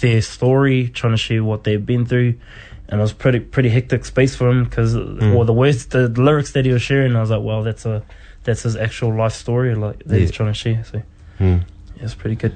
their 0.00 0.20
story, 0.22 0.88
trying 0.88 1.14
to 1.14 1.16
share 1.16 1.42
what 1.42 1.64
they've 1.64 1.84
been 1.86 2.04
through, 2.04 2.34
and 2.88 3.00
it 3.00 3.02
was 3.02 3.12
pretty 3.12 3.40
pretty 3.40 3.68
hectic 3.70 4.04
space 4.04 4.34
for 4.36 4.48
him 4.50 4.64
because 4.64 4.94
Mm. 4.94 5.34
well, 5.34 5.44
the 5.44 5.52
words, 5.52 5.86
the 5.86 6.08
lyrics 6.08 6.52
that 6.52 6.64
he 6.64 6.72
was 6.72 6.82
sharing, 6.82 7.16
I 7.16 7.20
was 7.20 7.30
like, 7.30 7.42
well, 7.42 7.62
that's 7.62 7.86
a 7.86 8.02
that's 8.44 8.62
his 8.64 8.76
actual 8.76 9.14
life 9.16 9.32
story, 9.32 9.74
like 9.74 10.02
that 10.04 10.18
he's 10.18 10.30
trying 10.30 10.52
to 10.52 10.58
share. 10.58 10.84
So 10.84 11.02
Hmm. 11.38 11.58
yeah, 11.96 12.04
it's 12.04 12.14
pretty 12.14 12.36
good. 12.36 12.54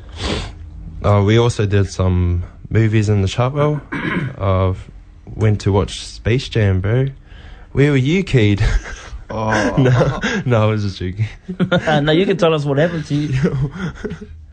Uh, 1.03 1.23
we 1.25 1.39
also 1.39 1.65
did 1.67 1.87
some 1.91 2.43
movies 2.71 3.09
in 3.09 3.23
the 3.23 3.29
Chartwell. 3.29 3.81
uh, 4.39 4.75
went 5.35 5.61
to 5.63 5.73
watch 5.73 6.01
Space 6.05 6.49
Jam, 6.49 6.81
bro. 6.81 7.07
Where 7.73 7.91
were 7.93 7.97
you, 7.97 8.23
Cade? 8.25 8.63
Oh, 9.31 9.75
no, 9.79 10.21
no, 10.47 10.63
I 10.63 10.71
was 10.71 10.85
just 10.85 10.99
joking. 10.99 11.27
now 11.71 12.13
you 12.13 12.25
can 12.25 12.39
tell 12.39 12.55
us 12.55 12.65
what 12.65 12.79
happened 12.79 13.05
to 13.09 13.15
you. 13.15 13.39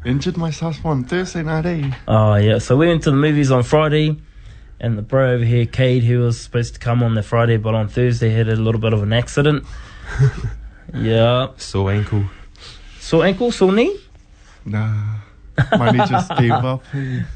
injured 0.03 0.35
myself 0.35 0.85
on 0.85 1.05
Thursday 1.05 1.43
night, 1.43 1.65
eh? 1.65 1.91
Oh 2.09 2.35
yeah, 2.35 2.57
so 2.59 2.75
we 2.75 2.87
went 2.87 3.03
to 3.03 3.11
the 3.11 3.15
movies 3.15 3.51
on 3.51 3.63
Friday, 3.63 4.17
and 4.79 4.97
the 4.97 5.01
bro 5.01 5.31
over 5.33 5.43
here, 5.45 5.65
Cade, 5.65 6.03
who 6.03 6.19
was 6.19 6.39
supposed 6.39 6.73
to 6.75 6.79
come 6.79 7.01
on 7.03 7.15
the 7.15 7.23
Friday, 7.23 7.57
but 7.57 7.73
on 7.73 7.87
Thursday 7.87 8.29
had 8.29 8.49
a 8.49 8.55
little 8.55 8.81
bit 8.81 8.93
of 8.93 9.01
an 9.03 9.13
accident. 9.13 9.63
yeah, 10.93 11.47
Sore 11.57 11.91
ankle. 11.91 12.25
sore 12.99 13.25
ankle, 13.25 13.51
sore 13.51 13.71
knee. 13.71 13.97
Nah. 14.65 15.15
My 15.71 15.91
knee 15.91 16.05
just 16.07 16.35
gave 16.37 16.51
up. 16.51 16.83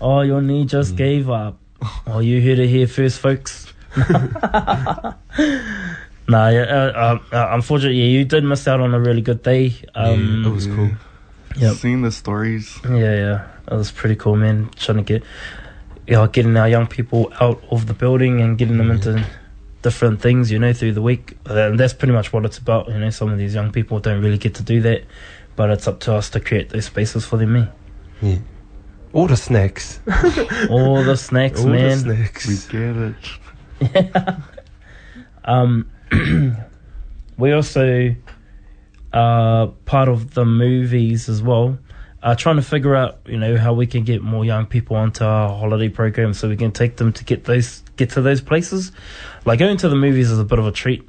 Oh, 0.02 0.22
your 0.22 0.42
knee 0.42 0.66
just 0.66 0.96
gave 0.96 1.30
up. 1.30 1.58
Oh, 2.06 2.20
you 2.20 2.42
heard 2.42 2.60
it 2.60 2.68
here 2.68 2.88
first, 2.88 3.20
folks. 3.20 3.72
nah, 3.98 5.14
yeah, 6.28 6.62
uh, 6.62 6.92
uh, 6.96 7.20
uh, 7.36 7.48
unfortunately, 7.52 8.00
yeah, 8.00 8.20
you 8.20 8.26
did 8.26 8.44
miss 8.44 8.68
out 8.68 8.80
on 8.82 8.94
a 8.94 9.00
really 9.00 9.22
good 9.22 9.42
day. 9.44 9.74
Um, 9.96 10.44
yeah, 10.44 10.50
it 10.50 10.54
was 10.54 10.68
cool. 10.68 10.90
Yep. 11.58 11.76
Seeing 11.76 12.02
the 12.02 12.12
stories. 12.12 12.78
Yeah, 12.84 12.96
yeah, 13.16 13.48
that 13.66 13.76
was 13.76 13.92
pretty 13.92 14.16
cool, 14.16 14.36
man. 14.36 14.70
Trying 14.76 14.98
to 14.98 15.04
get 15.04 15.24
yeah, 16.10 16.28
getting 16.32 16.58
our 16.58 16.68
young 16.68 16.88
people 16.88 17.32
out 17.40 17.64
of 17.70 17.86
the 17.88 17.94
building 17.94 18.42
and 18.42 18.58
getting 18.58 18.78
them 18.78 18.92
into 18.92 19.26
different 19.82 20.22
things, 20.22 20.52
you 20.52 20.58
know, 20.60 20.74
through 20.74 20.94
the 20.94 21.02
week. 21.02 21.38
And 21.46 21.80
that's 21.80 21.94
pretty 21.94 22.14
much 22.14 22.34
what 22.34 22.46
it's 22.46 22.58
about. 22.58 22.88
You 22.90 23.00
know, 23.00 23.10
some 23.10 23.30
of 23.30 23.38
these 23.38 23.54
young 23.54 23.72
people 23.72 24.00
don't 24.00 24.22
really 24.22 24.38
get 24.38 24.56
to 24.56 24.64
do 24.64 24.82
that, 24.82 25.04
but 25.56 25.70
it's 25.70 25.88
up 25.88 26.00
to 26.02 26.16
us 26.16 26.30
to 26.32 26.40
create 26.40 26.70
those 26.70 26.86
spaces 26.86 27.26
for 27.26 27.38
them. 27.38 27.56
Eh? 27.56 27.66
Yeah. 28.22 28.38
All 29.14 29.28
the 29.28 29.38
snacks. 29.38 30.00
All 30.70 31.04
the 31.04 31.16
snacks, 31.16 31.62
All 31.62 31.68
man. 31.70 32.08
the 32.08 32.16
snacks. 32.16 32.70
We 32.72 32.80
get 32.80 33.16
it. 33.92 34.36
Um, 35.46 35.90
we 37.38 37.54
also 37.54 38.14
are 39.12 39.68
part 39.86 40.10
of 40.10 40.36
the 40.36 40.46
movies 40.46 41.28
as 41.28 41.42
well. 41.42 41.80
Uh, 42.22 42.36
trying 42.36 42.58
to 42.58 42.62
figure 42.62 42.96
out, 42.96 43.20
you 43.26 43.38
know, 43.38 43.56
how 43.58 43.72
we 43.74 43.88
can 43.88 44.04
get 44.04 44.22
more 44.22 44.44
young 44.44 44.66
people 44.66 44.98
onto 44.98 45.24
our 45.24 45.50
holiday 45.50 45.88
program 45.88 46.34
so 46.34 46.50
we 46.50 46.58
can 46.58 46.72
take 46.72 46.98
them 46.98 47.14
to 47.14 47.24
get 47.24 47.46
those 47.46 47.82
get 47.96 48.10
to 48.10 48.22
those 48.22 48.42
places. 48.42 48.92
Like 49.46 49.60
going 49.60 49.78
to 49.78 49.90
the 49.90 49.96
movies 49.96 50.30
is 50.30 50.38
a 50.38 50.44
bit 50.44 50.60
of 50.60 50.68
a 50.68 50.72
treat, 50.72 51.08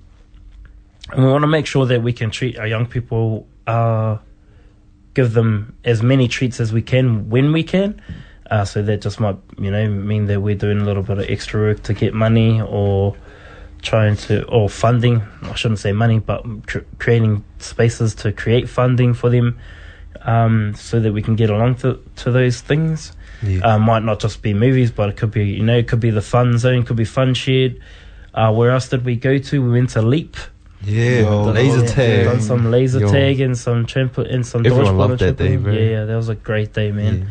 and 1.10 1.24
we 1.24 1.30
want 1.30 1.42
to 1.42 1.48
make 1.48 1.66
sure 1.66 1.86
that 1.86 2.02
we 2.02 2.12
can 2.12 2.30
treat 2.30 2.58
our 2.58 2.66
young 2.66 2.86
people, 2.86 3.48
uh, 3.66 4.18
give 5.14 5.32
them 5.34 5.76
as 5.84 6.00
many 6.00 6.28
treats 6.28 6.60
as 6.60 6.72
we 6.72 6.82
can 6.82 7.28
when 7.28 7.52
we 7.52 7.64
can. 7.64 8.00
Uh, 8.48 8.64
so 8.64 8.82
that 8.82 9.00
just 9.00 9.18
might, 9.18 9.36
you 9.58 9.70
know, 9.70 9.88
mean 9.88 10.26
that 10.26 10.40
we're 10.40 10.56
doing 10.56 10.80
a 10.80 10.84
little 10.84 11.02
bit 11.02 11.18
of 11.18 11.28
extra 11.28 11.60
work 11.60 11.82
to 11.84 11.94
get 11.94 12.14
money 12.14 12.60
or 12.60 13.16
trying 13.82 14.16
to 14.16 14.44
or 14.46 14.68
funding 14.68 15.22
i 15.42 15.54
shouldn't 15.54 15.78
say 15.78 15.92
money 15.92 16.18
but 16.18 16.44
cr- 16.66 16.80
creating 16.98 17.42
spaces 17.58 18.14
to 18.14 18.32
create 18.32 18.68
funding 18.68 19.14
for 19.14 19.30
them 19.30 19.58
um, 20.22 20.74
so 20.74 21.00
that 21.00 21.12
we 21.12 21.22
can 21.22 21.36
get 21.36 21.50
along 21.50 21.76
to, 21.76 21.98
to 22.16 22.30
those 22.30 22.60
things 22.60 23.12
Yeah. 23.42 23.60
uh, 23.60 23.78
might 23.78 24.02
not 24.02 24.20
just 24.20 24.42
be 24.42 24.52
movies 24.54 24.90
but 24.90 25.08
it 25.08 25.16
could 25.16 25.30
be 25.30 25.44
you 25.46 25.62
know 25.62 25.76
it 25.78 25.88
could 25.88 26.00
be 26.00 26.10
the 26.10 26.20
fun 26.22 26.58
zone 26.58 26.82
could 26.84 26.96
be 26.96 27.04
fun 27.06 27.34
shared 27.34 27.80
uh, 28.34 28.52
where 28.52 28.70
else 28.70 28.88
did 28.88 29.04
we 29.04 29.16
go 29.16 29.38
to 29.38 29.62
we 29.62 29.70
went 29.70 29.90
to 29.90 30.02
leap 30.02 30.36
yeah. 30.82 31.20
Yo, 31.20 31.44
the 31.44 31.52
laser 31.52 31.80
yeah, 31.84 31.86
tag. 31.92 32.24
done 32.24 32.40
some 32.40 32.70
laser 32.70 33.00
Yo. 33.00 33.10
tag 33.10 33.40
and 33.40 33.56
some 33.56 33.84
trampo- 33.86 34.28
and 34.32 34.46
some 34.46 34.64
Everyone 34.64 34.94
dodgeball 34.94 34.98
loved 34.98 35.18
that 35.20 35.36
day, 35.36 35.56
trampoline. 35.56 35.62
bro. 35.62 35.72
yeah 35.74 35.90
yeah 35.90 36.04
that 36.04 36.16
was 36.16 36.28
a 36.28 36.34
great 36.34 36.72
day 36.72 36.90
man 36.92 37.14
Yeah. 37.18 37.26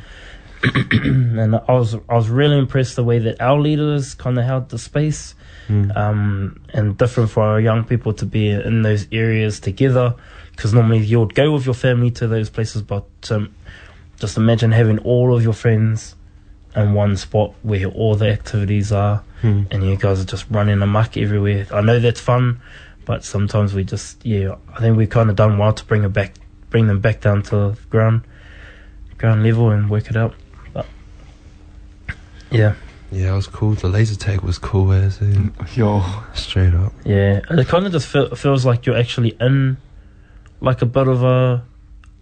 and 0.91 1.55
I 1.55 1.71
was 1.73 1.95
I 2.09 2.15
was 2.15 2.27
really 2.29 2.57
impressed 2.57 2.95
the 2.97 3.03
way 3.03 3.17
that 3.19 3.39
our 3.41 3.57
leaders 3.59 4.13
kind 4.13 4.37
of 4.37 4.43
held 4.45 4.69
the 4.69 4.77
space, 4.77 5.35
Mm. 5.69 5.95
um, 5.95 6.59
and 6.73 6.97
different 6.97 7.29
for 7.29 7.43
our 7.43 7.61
young 7.61 7.83
people 7.83 8.11
to 8.13 8.25
be 8.25 8.49
in 8.49 8.81
those 8.81 9.07
areas 9.11 9.59
together. 9.59 10.15
Because 10.59 10.73
normally 10.73 10.97
you 10.99 11.21
would 11.21 11.35
go 11.35 11.53
with 11.53 11.63
your 11.65 11.73
family 11.73 12.11
to 12.11 12.27
those 12.27 12.49
places, 12.49 12.81
but 12.81 13.05
um, 13.31 13.55
just 14.19 14.35
imagine 14.35 14.73
having 14.73 14.99
all 14.99 15.33
of 15.33 15.41
your 15.41 15.53
friends 15.53 16.15
in 16.75 16.93
one 16.93 17.15
spot 17.15 17.53
where 17.63 17.85
all 17.85 18.15
the 18.15 18.27
activities 18.29 18.91
are, 18.91 19.23
Mm. 19.41 19.67
and 19.71 19.83
you 19.85 19.95
guys 19.95 20.19
are 20.19 20.25
just 20.25 20.45
running 20.49 20.81
amok 20.81 21.15
everywhere. 21.15 21.65
I 21.73 21.79
know 21.79 21.97
that's 22.01 22.19
fun, 22.19 22.59
but 23.05 23.23
sometimes 23.23 23.73
we 23.73 23.85
just 23.85 24.25
yeah, 24.25 24.55
I 24.75 24.81
think 24.81 24.97
we've 24.97 25.09
kind 25.09 25.29
of 25.29 25.37
done 25.37 25.57
well 25.57 25.71
to 25.71 25.85
bring 25.85 26.03
it 26.03 26.09
back, 26.11 26.33
bring 26.69 26.87
them 26.87 26.99
back 26.99 27.21
down 27.21 27.43
to 27.43 27.77
ground, 27.89 28.23
ground 29.17 29.43
level 29.45 29.69
and 29.71 29.89
work 29.89 30.09
it 30.09 30.17
out. 30.17 30.33
But 30.73 30.85
yeah, 32.51 32.73
Yeah, 33.13 33.31
it 33.31 33.35
was 33.37 33.47
cool. 33.47 33.75
The 33.75 33.87
laser 33.87 34.17
tag 34.17 34.41
was 34.41 34.57
cool 34.57 34.91
as 34.91 35.21
it. 35.21 35.37
Yo, 35.73 36.03
Straight 36.33 36.73
up. 36.73 36.91
yeah, 37.05 37.39
it 37.49 37.67
kind 37.69 37.85
of 37.85 37.93
just 37.93 38.07
feel, 38.07 38.35
feels 38.35 38.65
like 38.65 38.85
you're 38.85 38.97
actually 38.97 39.37
in 39.39 39.77
like 40.61 40.81
a 40.81 40.85
bit 40.85 41.07
of 41.07 41.23
a 41.23 41.63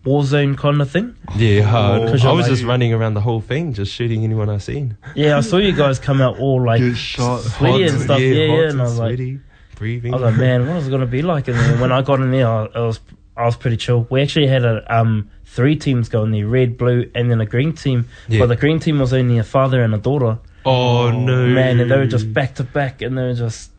war 0.06 0.24
zone 0.24 0.56
kind 0.56 0.82
of 0.82 0.89
thing. 0.89 1.15
Yeah, 1.36 1.62
hard. 1.63 2.08
'Cause 2.10 2.25
I 2.25 2.32
was 2.32 2.44
like- 2.44 2.51
just 2.51 2.63
running 2.63 2.94
around 2.94 3.13
the 3.15 3.22
whole 3.22 3.41
thing, 3.41 3.74
just 3.74 3.91
shooting 3.94 4.24
anyone 4.24 4.50
I 4.50 4.58
seen. 4.60 4.96
Yeah, 5.15 5.38
I 5.38 5.41
saw 5.41 5.58
you 5.58 5.74
guys 5.74 6.00
come 6.00 6.22
out 6.22 6.39
all 6.39 6.63
like 6.63 6.79
Get 6.82 6.96
shot. 6.96 7.41
sweaty 7.41 7.84
and 7.84 8.00
stuff. 8.01 8.20
Yeah, 8.20 8.27
yeah, 8.34 8.48
hot 8.56 8.63
and 8.72 8.79
I 8.82 8.84
was 8.84 9.00
like, 9.00 9.10
sweaty, 9.17 9.39
breathing. 9.75 10.13
I 10.13 10.17
was 10.17 10.24
like, 10.24 10.38
man, 10.39 10.67
what 10.67 10.77
is 10.77 10.88
it 10.88 10.91
gonna 10.91 11.06
be 11.08 11.22
like? 11.22 11.48
And 11.48 11.58
then 11.60 11.79
when 11.79 11.91
I 11.91 12.01
got 12.01 12.20
in 12.22 12.32
there, 12.32 12.48
I, 12.48 12.65
I 12.75 12.79
was 12.82 13.00
I 13.36 13.46
was 13.46 13.56
pretty 13.56 13.77
chill. 13.77 14.08
We 14.10 14.22
actually 14.22 14.48
had 14.48 14.63
a 14.65 14.84
um 14.96 15.29
three 15.46 15.75
teams 15.75 16.10
going 16.10 16.32
there, 16.32 16.48
red, 16.48 16.77
blue, 16.77 17.10
and 17.13 17.29
then 17.29 17.41
a 17.41 17.46
green 17.46 17.74
team. 17.74 18.06
Yeah. 18.29 18.39
But 18.39 18.48
the 18.48 18.56
green 18.56 18.79
team 18.79 19.00
was 19.00 19.13
only 19.13 19.38
a 19.39 19.44
father 19.44 19.82
and 19.84 19.94
a 19.94 19.98
daughter. 19.98 20.38
oh 20.65 21.12
no, 21.12 21.48
Man, 21.48 21.79
and 21.79 21.89
they 21.91 21.98
were 21.98 22.08
just 22.08 22.34
back 22.34 22.56
to 22.56 22.63
back, 22.63 23.01
and 23.01 23.17
they 23.17 23.24
were 23.24 23.34
just 23.34 23.72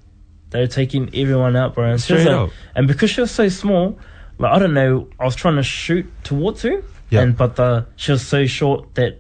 they 0.51 0.61
were 0.61 0.67
taking 0.67 1.09
everyone 1.15 1.57
out, 1.57 1.75
bro. 1.75 1.85
And, 1.91 2.01
she 2.01 2.13
was 2.13 2.23
Straight 2.23 2.35
like- 2.35 2.49
up. 2.49 2.55
and 2.75 2.87
because 2.87 3.11
she 3.11 3.21
was 3.21 3.31
so 3.31 3.49
small, 3.49 3.99
like 4.39 4.53
I 4.53 4.59
don't 4.59 4.75
know, 4.75 5.09
I 5.19 5.25
was 5.25 5.35
trying 5.37 5.57
to 5.57 5.63
shoot 5.63 6.07
towards 6.25 6.63
her, 6.63 6.83
Yeah. 7.11 7.21
and 7.23 7.37
but 7.37 7.57
the 7.57 7.87
she 7.97 8.13
was 8.13 8.27
so 8.27 8.47
short 8.47 8.95
that. 8.95 9.19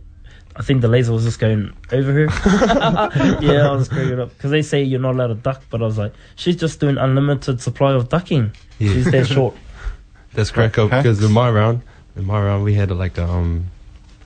I 0.56 0.62
think 0.62 0.80
the 0.80 0.88
laser 0.88 1.12
was 1.12 1.22
just 1.22 1.38
going 1.38 1.72
over 1.92 2.12
her. 2.12 2.24
yeah, 3.40 3.68
I 3.70 3.76
was 3.76 3.88
cracking 3.88 4.18
up 4.18 4.30
because 4.30 4.50
they 4.50 4.62
say 4.62 4.82
you're 4.82 4.98
not 4.98 5.14
allowed 5.14 5.28
to 5.28 5.34
duck, 5.36 5.62
but 5.70 5.80
I 5.80 5.84
was 5.84 5.96
like, 5.98 6.12
she's 6.34 6.56
just 6.56 6.80
doing 6.80 6.98
unlimited 6.98 7.60
supply 7.60 7.92
of 7.92 8.08
ducking. 8.08 8.50
Yeah. 8.80 8.92
She's 8.92 9.08
that 9.12 9.28
short. 9.28 9.54
That's 10.32 10.50
crack 10.50 10.76
up 10.76 10.90
because 10.90 11.22
in 11.22 11.30
my 11.30 11.48
round, 11.48 11.82
in 12.16 12.24
my 12.26 12.42
round 12.42 12.64
we 12.64 12.74
had 12.74 12.90
like 12.90 13.18
a, 13.18 13.24
um 13.24 13.70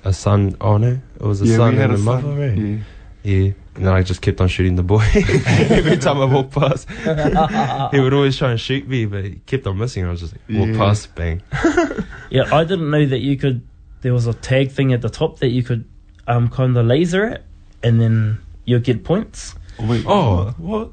a 0.05 0.15
son. 0.15 0.57
Oh 0.59 0.79
no, 0.79 0.99
it 1.17 1.23
was 1.23 1.43
a 1.43 1.47
yeah, 1.47 1.57
son 1.59 1.77
and 1.77 1.93
a 1.93 1.97
a 1.97 1.99
mother, 1.99 2.29
right? 2.31 2.57
Yeah. 2.57 2.79
Yeah. 3.25 3.53
And 3.75 3.87
then 3.87 3.95
I 3.95 4.02
just 4.02 4.21
kept 4.21 4.41
on 4.41 4.49
shooting 4.49 4.76
the 4.76 4.83
boy. 4.83 5.02
Every 5.14 5.97
time 5.97 6.19
I 6.21 6.26
walked 6.26 6.52
past, 6.52 6.91
he 7.95 8.00
would 8.00 8.12
always 8.12 8.37
try 8.37 8.50
and 8.50 8.61
shoot 8.61 8.87
me, 8.87 9.07
but 9.07 9.25
he 9.25 9.37
kept 9.47 9.67
on 9.67 9.79
missing. 9.79 10.05
I 10.05 10.11
was 10.11 10.21
just 10.21 10.35
like, 10.35 10.43
walk 10.59 10.69
Yeah. 10.69 10.76
past, 10.76 11.14
bang. 11.14 11.43
Yeah, 12.31 12.49
I 12.55 12.64
didn't 12.64 12.91
know 12.91 13.05
that 13.07 13.19
you 13.21 13.37
could. 13.37 13.67
There 14.02 14.12
was 14.12 14.26
a 14.26 14.33
tag 14.35 14.71
thing 14.73 14.93
at 14.93 15.00
the 15.02 15.09
top 15.11 15.38
that 15.41 15.49
you 15.49 15.62
could 15.62 15.85
um 16.26 16.49
kind 16.49 16.76
of 16.76 16.87
laser 16.87 17.26
it, 17.26 17.45
and 17.83 18.00
then 18.00 18.41
you'll 18.64 18.81
get 18.81 19.05
points. 19.05 19.55
Wait, 19.79 20.05
Oh, 20.07 20.55
what? 20.59 20.91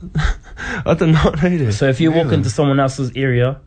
I 0.86 0.94
did 0.96 1.08
not 1.10 1.42
know 1.44 1.58
this. 1.58 1.78
So 1.78 1.88
if 1.88 2.00
you 2.02 2.12
walk 2.12 2.32
into 2.32 2.50
someone 2.50 2.80
else's 2.80 3.12
area, 3.16 3.60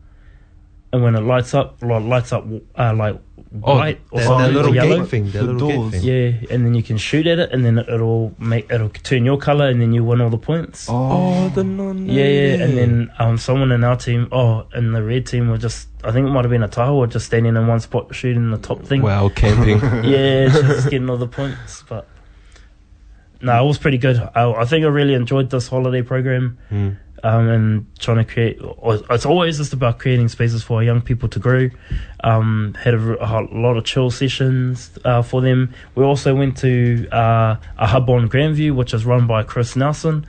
and 0.91 1.01
when 1.03 1.15
it 1.15 1.21
lights 1.21 1.53
up, 1.53 1.77
lights 1.81 2.31
up 2.33 2.45
uh, 2.75 2.93
like 2.95 3.19
Oh, 3.61 3.75
white 3.75 4.01
or 4.09 4.19
that, 4.19 4.25
something 4.25 4.47
that 4.47 4.53
little 4.53 4.73
yellow. 4.73 4.99
gate 5.01 5.09
thing. 5.09 5.25
That 5.25 5.33
The 5.33 5.43
little 5.53 5.69
doors. 5.69 5.91
gate 5.91 6.01
thing. 6.01 6.09
Yeah, 6.49 6.55
and 6.55 6.65
then 6.65 6.73
you 6.73 6.81
can 6.81 6.97
shoot 6.97 7.27
at 7.27 7.37
it, 7.37 7.51
and 7.51 7.63
then 7.63 7.77
it'll 7.77 8.33
make 8.39 8.71
it'll 8.71 8.89
turn 8.89 9.25
your 9.25 9.37
color, 9.37 9.67
and 9.67 9.79
then 9.79 9.93
you 9.93 10.03
win 10.03 10.21
all 10.21 10.31
the 10.31 10.39
points. 10.39 10.87
Oh, 10.89 11.49
the 11.49 11.63
non. 11.63 12.07
Yeah, 12.07 12.23
yeah, 12.25 12.63
and 12.63 12.77
then 12.77 13.11
um, 13.19 13.37
someone 13.37 13.71
in 13.71 13.83
our 13.83 13.95
team, 13.95 14.27
oh, 14.31 14.65
in 14.73 14.91
the 14.93 15.03
red 15.03 15.27
team, 15.27 15.49
were 15.49 15.59
just 15.59 15.87
I 16.03 16.11
think 16.11 16.27
it 16.27 16.31
might 16.31 16.45
have 16.45 16.49
been 16.51 16.63
a 16.63 16.67
Tahoe, 16.67 16.95
or 16.95 17.05
just 17.07 17.27
standing 17.27 17.55
in 17.55 17.67
one 17.67 17.79
spot 17.79 18.15
shooting 18.15 18.49
the 18.49 18.57
top 18.57 18.83
thing. 18.85 19.03
Wow, 19.03 19.29
camping. 19.29 19.79
yeah, 20.03 20.47
just 20.49 20.89
getting 20.89 21.07
all 21.09 21.17
the 21.17 21.27
points. 21.27 21.83
But 21.87 22.07
no, 23.41 23.63
it 23.63 23.67
was 23.67 23.77
pretty 23.77 23.97
good. 23.99 24.17
I, 24.35 24.51
I 24.51 24.65
think 24.65 24.83
I 24.83 24.87
really 24.87 25.13
enjoyed 25.13 25.49
this 25.51 25.67
holiday 25.67 26.01
program 26.01 26.57
Hmm. 26.69 26.89
Um, 27.23 27.47
and 27.49 27.99
trying 27.99 28.17
to 28.17 28.25
create. 28.25 28.59
It's 29.09 29.25
always 29.25 29.57
just 29.57 29.73
about 29.73 29.99
creating 29.99 30.27
spaces 30.27 30.63
for 30.63 30.83
young 30.83 31.01
people 31.01 31.29
to 31.29 31.39
grow. 31.39 31.69
Um, 32.23 32.75
had 32.81 32.93
a, 32.93 33.25
a 33.25 33.41
lot 33.51 33.77
of 33.77 33.85
chill 33.85 34.11
sessions 34.11 34.91
uh, 35.03 35.21
for 35.21 35.41
them. 35.41 35.73
We 35.95 36.03
also 36.03 36.35
went 36.35 36.57
to 36.57 37.07
uh, 37.09 37.55
a 37.77 37.87
hub 37.87 38.09
on 38.09 38.29
Grandview, 38.29 38.75
which 38.75 38.93
is 38.93 39.05
run 39.05 39.25
by 39.25 39.43
Chris 39.43 39.75
Nelson. 39.75 40.25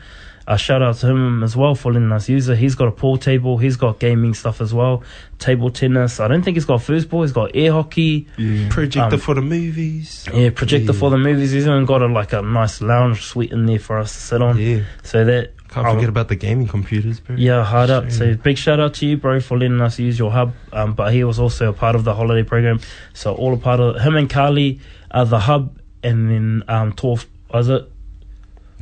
Uh, 0.47 0.57
shout 0.59 0.83
out 0.83 0.95
to 0.97 1.07
him 1.07 1.43
as 1.43 1.57
well 1.57 1.75
for 1.75 1.91
letting 1.93 2.13
us 2.13 2.29
use 2.29 2.49
it. 2.51 2.59
He's 2.59 2.75
got 2.75 2.87
a 2.89 2.91
pool 2.93 3.17
table. 3.17 3.57
He's 3.57 3.77
got 3.77 3.99
gaming 3.99 4.35
stuff 4.35 4.61
as 4.61 4.75
well. 4.75 5.03
Table 5.39 5.71
tennis. 5.71 6.21
I 6.21 6.29
don't 6.29 6.43
think 6.43 6.57
he's 6.57 6.67
got 6.67 6.81
foosball. 6.81 7.23
He's 7.23 7.33
got 7.33 7.53
air 7.55 7.73
hockey. 7.73 8.27
Yeah. 8.37 8.69
Projector 8.69 9.15
Um, 9.15 9.21
for 9.21 9.35
the 9.35 9.41
movies. 9.41 10.27
Yeah, 10.35 10.51
projector 10.51 10.93
Yeah. 10.93 10.99
for 10.99 11.11
the 11.11 11.17
movies. 11.19 11.53
He's 11.53 11.67
even 11.67 11.87
got 11.87 12.03
a, 12.03 12.07
like 12.09 12.33
a 12.35 12.43
nice 12.43 12.83
lounge 12.83 13.23
suite 13.23 13.53
in 13.53 13.65
there 13.67 13.79
for 13.79 13.99
us 13.99 14.13
to 14.13 14.19
sit 14.21 14.43
on. 14.43 14.59
Yeah. 14.59 14.81
So 15.03 15.25
that 15.25 15.53
Can't 15.71 15.87
um, 15.87 15.95
forget 15.95 16.11
about 16.11 16.29
the 16.29 16.37
gaming 16.37 16.69
computers, 16.69 17.21
bro. 17.21 17.37
yeah, 17.37 17.65
hard 17.65 17.89
up. 17.89 18.11
So 18.13 18.35
big 18.35 18.59
shout 18.59 18.79
out 18.81 18.93
to 18.95 19.07
you, 19.07 19.17
bro, 19.17 19.41
for 19.41 19.57
letting 19.59 19.81
us 19.81 19.99
use 19.99 20.19
your 20.19 20.31
hub. 20.31 20.53
Um, 20.75 20.93
but 20.93 21.15
he 21.15 21.25
was 21.25 21.39
also 21.41 21.71
a 21.71 21.73
part 21.73 21.95
of 21.97 22.05
the 22.05 22.15
holiday 22.15 22.43
program. 22.47 22.81
So 23.15 23.35
all 23.35 23.55
a 23.55 23.57
part 23.57 23.81
of 23.81 23.99
him 24.01 24.15
and 24.17 24.29
Carly 24.29 24.79
are 25.11 25.25
the 25.25 25.41
hub, 25.41 25.79
and 26.03 26.31
then 26.31 26.65
um, 26.69 26.93
Tor 26.93 27.17
was 27.53 27.69
it 27.71 27.91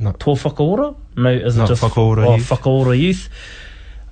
No. 0.03 0.11
Tor 0.11 0.35
Whakaora? 0.35 0.95
No, 1.15 1.29
is 1.29 1.55
it 1.55 1.59
No, 1.59 1.67
just 1.67 1.81
Whakaora 1.81 2.27
oh, 2.27 2.35
Youth. 2.35 2.49
Whakaora 2.49 2.99
Youth. 2.99 3.29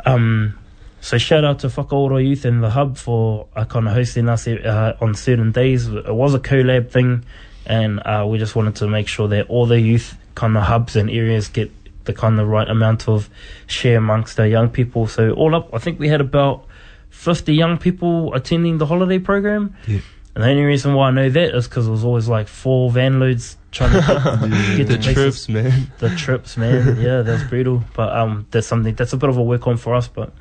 Um, 0.05 0.57
so 1.01 1.17
shout 1.17 1.43
out 1.43 1.60
to 1.60 1.67
Whakaora 1.67 2.25
Youth 2.25 2.45
and 2.45 2.63
the 2.63 2.69
hub 2.69 2.98
for 2.98 3.48
uh, 3.55 3.65
kind 3.65 3.88
of 3.88 3.93
hosting 3.93 4.29
us 4.29 4.48
uh, 4.48 4.95
on 5.01 5.15
certain 5.15 5.51
days. 5.51 5.88
It 5.88 6.15
was 6.15 6.33
a 6.33 6.39
collab 6.39 6.91
thing, 6.91 7.25
and 7.65 8.00
uh, 8.00 8.25
we 8.27 8.38
just 8.38 8.55
wanted 8.55 8.75
to 8.77 8.88
make 8.88 9.10
sure 9.10 9.27
that 9.27 9.50
all 9.50 9.65
the 9.65 9.79
youth 9.79 10.17
kind 10.36 10.55
of 10.55 10.63
hubs 10.63 10.95
and 10.95 11.10
areas 11.10 11.50
get 11.50 11.71
the 12.05 12.13
kind 12.13 12.39
of 12.39 12.48
right 12.48 12.69
amount 12.69 13.10
of 13.10 13.29
share 13.67 13.98
amongst 13.98 14.39
our 14.39 14.48
young 14.48 14.69
people. 14.69 15.07
So 15.07 15.31
all 15.31 15.53
up, 15.55 15.74
I 15.74 15.77
think 15.77 16.00
we 16.00 16.07
had 16.07 16.21
about 16.21 16.65
fifty 17.10 17.53
young 17.53 17.77
people 17.77 18.33
attending 18.33 18.77
the 18.77 18.86
holiday 18.86 19.19
program. 19.19 19.75
Yeah. 19.88 20.00
And 20.33 20.43
the 20.43 20.47
only 20.50 20.63
reason 20.63 20.93
why 20.93 21.09
I 21.09 21.11
know 21.11 21.29
that 21.29 21.55
is 21.55 21.67
because 21.67 21.88
it 21.88 21.91
was 21.91 22.03
always 22.05 22.27
like 22.29 22.47
four 22.47 22.89
van 22.89 23.19
loads 23.19 23.57
trying 23.71 23.91
to 23.91 24.77
get 24.77 24.88
The 24.88 24.97
to 24.97 25.00
places 25.03 25.13
trips, 25.45 25.50
man. 25.50 25.91
the 26.00 26.09
trips, 26.15 26.57
man. 26.57 27.00
Yeah, 27.01 27.21
that's 27.21 27.43
brutal. 27.43 27.83
But 27.93 28.15
um, 28.15 28.47
that's 28.51 28.67
something 28.67 28.95
that's 28.95 29.11
a 29.13 29.17
bit 29.17 29.29
of 29.29 29.38
a 29.38 29.43
work 29.43 29.67
on 29.67 29.75
for 29.77 29.93
us. 29.93 30.07
But 30.07 30.31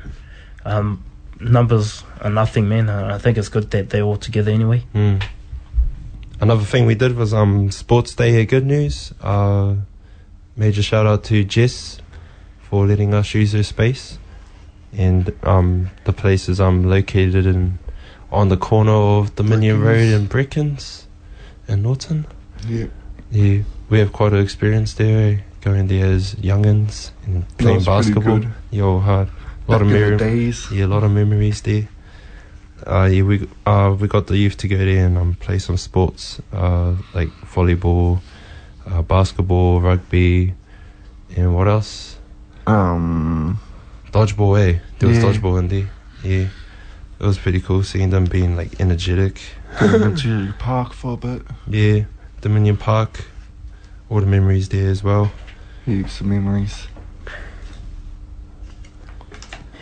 um, 0.65 1.03
numbers 1.41 2.05
are 2.21 2.31
nothing, 2.31 2.69
man. 2.69 2.89
I 2.89 3.19
think 3.19 3.37
it's 3.37 3.49
good 3.49 3.71
that 3.73 3.91
they're 3.91 4.03
all 4.03 4.17
together 4.17 4.53
anyway. 4.53 4.85
Mm. 4.95 5.25
Another 6.41 6.65
thing 6.65 6.87
we 6.87 6.95
did 6.95 7.17
was 7.17 7.35
um 7.35 7.71
sports 7.71 8.15
day 8.15 8.31
here. 8.33 8.45
Good 8.45 8.67
news. 8.67 9.13
Uh, 9.21 9.75
major 10.57 10.83
shout 10.83 11.07
out 11.07 11.25
to 11.25 11.43
Jess 11.45 12.01
for 12.63 12.87
letting 12.87 13.13
us 13.13 13.35
use 13.35 13.53
her 13.53 13.63
space. 13.65 14.19
And 14.93 15.33
um, 15.43 15.91
the 16.05 16.13
place 16.13 16.49
is 16.49 16.61
um, 16.61 16.85
located 16.89 17.47
in 17.47 17.79
on 18.33 18.49
the 18.49 18.57
corner 18.57 18.93
of 18.93 19.35
Dominion 19.35 19.81
Road 19.81 20.13
and 20.13 20.29
Brickens 20.31 21.05
in 21.69 21.83
Nawton. 21.83 22.25
Yeah. 22.67 22.87
Yeah, 23.31 23.63
we 23.89 23.99
have 24.01 24.13
quite 24.13 24.33
an 24.33 24.41
experience 24.41 24.95
there, 24.95 25.45
going 25.61 25.87
there 25.87 26.07
as 26.07 26.35
youngins 26.37 27.11
and 27.27 27.47
playing 27.59 27.85
basketball. 27.85 28.39
good. 28.41 28.49
Yo, 28.71 28.99
hard. 28.99 29.29
A 29.69 29.71
lot 29.71 29.83
of 29.83 29.89
Back 29.89 29.95
the 29.95 30.01
memories. 30.01 30.19
days. 30.19 30.73
Yeah, 30.73 30.87
a 30.87 30.89
lot 30.89 31.05
of 31.05 31.13
memories 31.13 31.61
there. 31.63 31.89
Uh, 32.87 33.05
yeah, 33.13 33.23
we 33.23 33.47
uh, 33.67 33.95
we 33.99 34.09
got 34.09 34.27
the 34.27 34.37
youth 34.37 34.57
to 34.57 34.69
go 34.69 34.79
there 34.79 35.05
and 35.07 35.17
um, 35.19 35.35
play 35.35 35.59
some 35.59 35.77
sports 35.77 36.41
uh, 36.53 36.95
like 37.15 37.29
volleyball, 37.55 38.21
uh, 38.87 39.03
basketball, 39.03 39.81
rugby, 39.81 40.55
and 41.37 41.55
what 41.55 41.69
else? 41.69 42.17
Um, 42.67 43.59
Dodgeball, 44.13 44.59
eh? 44.61 44.79
There 44.99 45.09
was 45.09 45.19
Yeah. 45.19 45.25
dodgeball 45.25 45.59
in 45.61 45.69
there. 45.69 45.91
Yeah, 46.25 46.49
it 47.21 47.27
was 47.27 47.39
pretty 47.39 47.61
cool 47.61 47.83
seeing 47.83 48.11
them 48.11 48.25
being 48.25 48.57
like 48.57 48.81
energetic. 48.81 49.41
went 49.81 50.19
to 50.21 50.53
park 50.59 50.93
for 50.95 51.15
a 51.15 51.17
bit. 51.17 51.43
Yeah, 51.69 52.05
Dominion 52.41 52.77
Park, 52.77 53.25
all 54.09 54.21
the 54.21 54.27
memories 54.27 54.69
there 54.71 54.89
as 54.91 55.03
well. 55.05 55.31
Heaps 55.85 56.21
of 56.21 56.27
memories. 56.27 56.87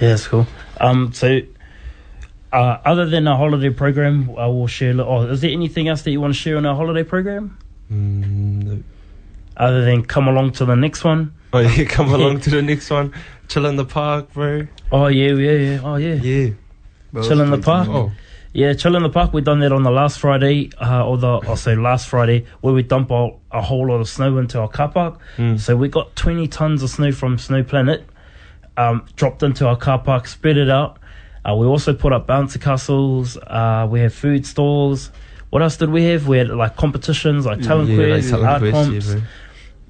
Yeah, 0.00 0.14
it's 0.14 0.26
cool. 0.28 0.46
Um, 0.80 1.12
so 1.12 1.40
uh, 2.52 2.78
other 2.84 3.06
than 3.06 3.26
our 3.26 3.36
holiday 3.36 3.70
program, 3.70 4.30
I 4.38 4.46
will 4.46 4.66
share. 4.68 4.94
li- 4.94 5.02
Oh, 5.04 5.22
is 5.22 5.40
there 5.40 5.50
anything 5.50 5.88
else 5.88 6.02
that 6.02 6.10
you 6.12 6.20
want 6.20 6.34
to 6.34 6.38
share 6.38 6.56
on 6.56 6.66
our 6.66 6.76
holiday 6.76 7.02
program? 7.02 7.58
Mm, 7.92 8.62
no. 8.64 8.82
Other 9.56 9.84
than 9.84 10.04
come 10.04 10.28
along 10.28 10.52
to 10.52 10.64
the 10.64 10.76
next 10.76 11.02
one. 11.02 11.32
Oh 11.52 11.58
yeah, 11.76 11.84
come 11.84 12.12
along 12.14 12.40
to 12.40 12.50
the 12.50 12.62
next 12.62 12.90
one. 12.90 13.12
Chill 13.48 13.66
in 13.66 13.76
the 13.76 13.84
park, 13.84 14.32
bro. 14.32 14.66
Oh 14.92 15.06
yeah, 15.08 15.32
yeah, 15.32 15.52
yeah. 15.52 15.80
Oh 15.82 15.96
yeah. 15.96 16.14
Yeah. 16.14 16.50
That 17.12 17.24
Chill 17.24 17.40
in 17.40 17.50
the 17.50 17.58
park? 17.58 17.88
Oh, 17.88 18.12
Yeah, 18.52 18.72
chill 18.74 18.96
in 18.96 19.02
the 19.02 19.10
park. 19.10 19.32
We 19.32 19.40
done 19.42 19.60
that 19.60 19.72
on 19.72 19.82
the 19.82 19.90
last 19.90 20.18
Friday, 20.18 20.70
uh, 20.80 21.06
or 21.06 21.18
the 21.18 21.38
I 21.40 21.54
say 21.54 21.74
last 21.76 22.08
Friday, 22.08 22.46
where 22.60 22.72
we 22.74 22.82
dump 22.82 23.10
a, 23.10 23.30
a 23.50 23.62
whole 23.62 23.88
lot 23.88 24.00
of 24.00 24.08
snow 24.08 24.38
into 24.38 24.58
our 24.58 24.68
car 24.68 24.88
park. 24.88 25.18
Mm. 25.36 25.58
So 25.60 25.76
we 25.76 25.88
got 25.88 26.14
twenty 26.16 26.48
tons 26.48 26.82
of 26.82 26.90
snow 26.90 27.12
from 27.12 27.38
Snow 27.38 27.62
Planet, 27.62 28.04
um, 28.76 29.06
dropped 29.16 29.42
into 29.42 29.66
our 29.66 29.76
car 29.76 29.98
park, 29.98 30.26
spread 30.26 30.56
it 30.56 30.70
out. 30.70 30.98
Uh, 31.44 31.54
we 31.54 31.66
also 31.66 31.94
put 31.94 32.12
up 32.12 32.26
bouncy 32.26 32.60
castles. 32.60 33.36
Uh, 33.36 33.86
we 33.90 34.00
have 34.00 34.12
food 34.14 34.44
stalls. 34.46 35.10
What 35.50 35.62
else 35.62 35.76
did 35.78 35.90
we 35.90 36.04
have? 36.04 36.28
We 36.28 36.38
had 36.38 36.48
like 36.50 36.76
competitions, 36.76 37.46
like 37.46 37.62
talent 37.62 37.88
yeah, 37.88 37.96
like 37.96 38.06
quiz, 38.08 38.30
Talent 38.30 38.62
art 38.62 38.72
comps. 38.72 39.14
yeah. 39.14 39.20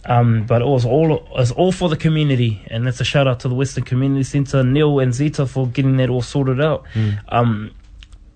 Um, 0.09 0.47
but 0.47 0.63
it 0.63 0.67
was 0.67 0.87
all 0.87 1.17
it 1.17 1.23
was 1.31 1.53
all 1.53 1.71
for 1.71 1.91
the 1.91 1.97
community, 1.97 2.63
and 2.69 2.87
that's 2.87 2.99
a 2.99 3.05
shout 3.05 3.29
out 3.29 3.41
to 3.41 3.49
the 3.49 3.55
Western 3.55 3.85
Community 3.85 4.23
Centre, 4.23 4.65
Neil 4.65 4.99
and 5.01 5.13
Zita 5.13 5.47
for 5.47 5.67
getting 5.67 5.99
that 5.99 6.09
all 6.09 6.23
sorted 6.23 6.63
out. 6.63 6.85
Mm. 6.95 7.19
Um, 7.29 7.71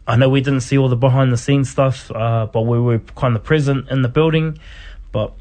I 0.06 0.16
know 0.16 0.28
we 0.28 0.42
didn't 0.42 0.60
see 0.60 0.76
all 0.76 0.90
the 0.90 0.96
behind 0.96 1.32
the 1.32 1.38
scenes 1.38 1.70
stuff, 1.70 2.10
uh, 2.10 2.46
but 2.46 2.62
we 2.62 2.78
were 2.78 2.98
kind 3.16 3.36
of 3.36 3.42
present 3.42 3.88
in 3.88 4.02
the 4.02 4.08
building. 4.08 4.58
But 5.12 5.32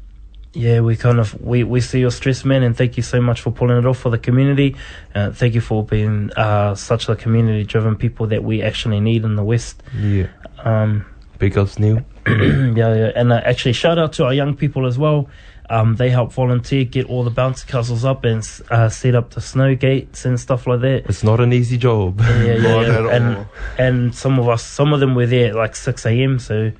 yeah, 0.54 0.80
we 0.80 0.96
kind 0.96 1.18
of 1.18 1.38
we, 1.42 1.64
we 1.64 1.82
see 1.82 2.00
your 2.00 2.10
stress, 2.10 2.46
man, 2.46 2.62
and 2.62 2.74
thank 2.74 2.96
you 2.96 3.02
so 3.02 3.20
much 3.20 3.42
for 3.42 3.50
pulling 3.50 3.76
it 3.76 3.84
off 3.84 3.98
for 3.98 4.08
the 4.08 4.18
community. 4.18 4.74
Uh, 5.14 5.32
thank 5.32 5.54
you 5.54 5.60
for 5.60 5.84
being 5.84 6.30
uh, 6.32 6.74
such 6.74 7.08
a 7.10 7.16
community 7.16 7.64
driven 7.64 7.96
people 7.96 8.26
that 8.28 8.42
we 8.42 8.62
actually 8.62 9.00
need 9.00 9.24
in 9.24 9.36
the 9.36 9.44
West. 9.44 9.82
Yeah. 9.98 10.28
Um, 10.58 11.04
Big 11.38 11.58
ups, 11.58 11.78
Neil. 11.78 12.02
yeah, 12.26 12.74
yeah, 12.76 13.12
and 13.16 13.32
uh, 13.32 13.42
actually 13.44 13.72
shout 13.72 13.98
out 13.98 14.12
to 14.14 14.24
our 14.24 14.32
young 14.32 14.54
people 14.54 14.86
as 14.86 14.96
well. 14.96 15.28
Um, 15.72 15.96
they 15.96 16.10
help 16.10 16.34
volunteer, 16.34 16.84
get 16.84 17.06
all 17.06 17.24
the 17.24 17.30
bouncy 17.30 17.66
castles 17.66 18.04
up, 18.04 18.24
and 18.24 18.46
uh, 18.70 18.90
set 18.90 19.14
up 19.14 19.30
the 19.30 19.40
snow 19.40 19.74
gates 19.74 20.26
and 20.26 20.38
stuff 20.38 20.66
like 20.66 20.82
that. 20.82 21.06
It's 21.08 21.24
not 21.24 21.40
an 21.40 21.54
easy 21.54 21.78
job. 21.78 22.20
Yeah, 22.20 22.42
yeah, 22.42 22.80
yeah. 22.80 23.08
And 23.08 23.46
and 23.78 24.14
some 24.14 24.38
of 24.38 24.50
us, 24.50 24.62
some 24.62 24.92
of 24.92 25.00
them 25.00 25.14
were 25.14 25.26
there 25.26 25.48
at 25.48 25.54
like 25.54 25.74
six 25.74 26.04
a.m. 26.04 26.38
So 26.38 26.72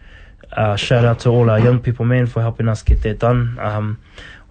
uh, 0.53 0.77
shout 0.77 1.07
out 1.07 1.21
to 1.21 1.31
all 1.31 1.49
our 1.49 1.59
young 1.59 1.81
people, 1.81 2.05
man, 2.05 2.27
for 2.27 2.43
helping 2.43 2.69
us 2.69 2.83
get 2.83 3.01
that 3.01 3.19
done. 3.19 3.59
Um, 3.59 3.99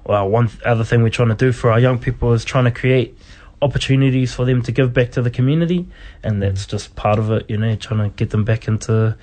well, 0.05 0.27
one 0.27 0.47
th- 0.47 0.63
other 0.63 0.83
thing 0.83 1.03
we're 1.03 1.09
trying 1.09 1.29
to 1.29 1.35
do 1.35 1.51
for 1.51 1.71
our 1.71 1.79
young 1.79 1.99
people 1.99 2.33
is 2.33 2.43
trying 2.43 2.65
to 2.65 2.71
create 2.71 3.15
opportunities 3.61 4.33
for 4.33 4.43
them 4.43 4.63
to 4.63 4.71
give 4.71 4.91
back 4.91 5.11
to 5.11 5.21
the 5.21 5.29
community, 5.29 5.87
and 6.23 6.41
that's 6.41 6.65
just 6.65 6.95
part 6.95 7.19
of 7.19 7.29
it. 7.29 7.47
You 7.47 7.57
know, 7.57 7.75
trying 7.75 8.09
to 8.09 8.15
get 8.15 8.31
them 8.31 8.43
back 8.43 8.67
into 8.67 9.15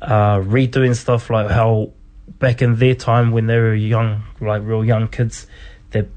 uh, 0.00 0.36
redoing 0.36 0.94
stuff 0.94 1.30
like 1.30 1.50
how 1.50 1.90
back 2.28 2.62
in 2.62 2.76
their 2.76 2.94
time 2.94 3.32
when 3.32 3.46
they 3.46 3.58
were 3.58 3.74
young, 3.74 4.22
like 4.40 4.62
real 4.62 4.84
young 4.84 5.08
kids, 5.08 5.46
that 5.90 6.08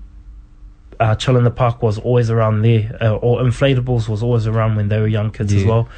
uh, 1.00 1.16
Chill 1.16 1.38
in 1.38 1.44
the 1.44 1.52
Park 1.52 1.82
was 1.82 1.98
always 2.00 2.30
around 2.30 2.62
there, 2.62 2.98
uh, 3.02 3.16
or 3.16 3.42
Inflatables 3.42 4.08
was 4.08 4.24
always 4.24 4.48
around 4.48 4.76
when 4.76 4.90
they 4.90 5.00
were 5.00 5.08
young 5.08 5.32
kids 5.32 5.54
as 5.54 5.66
well. 5.66 5.90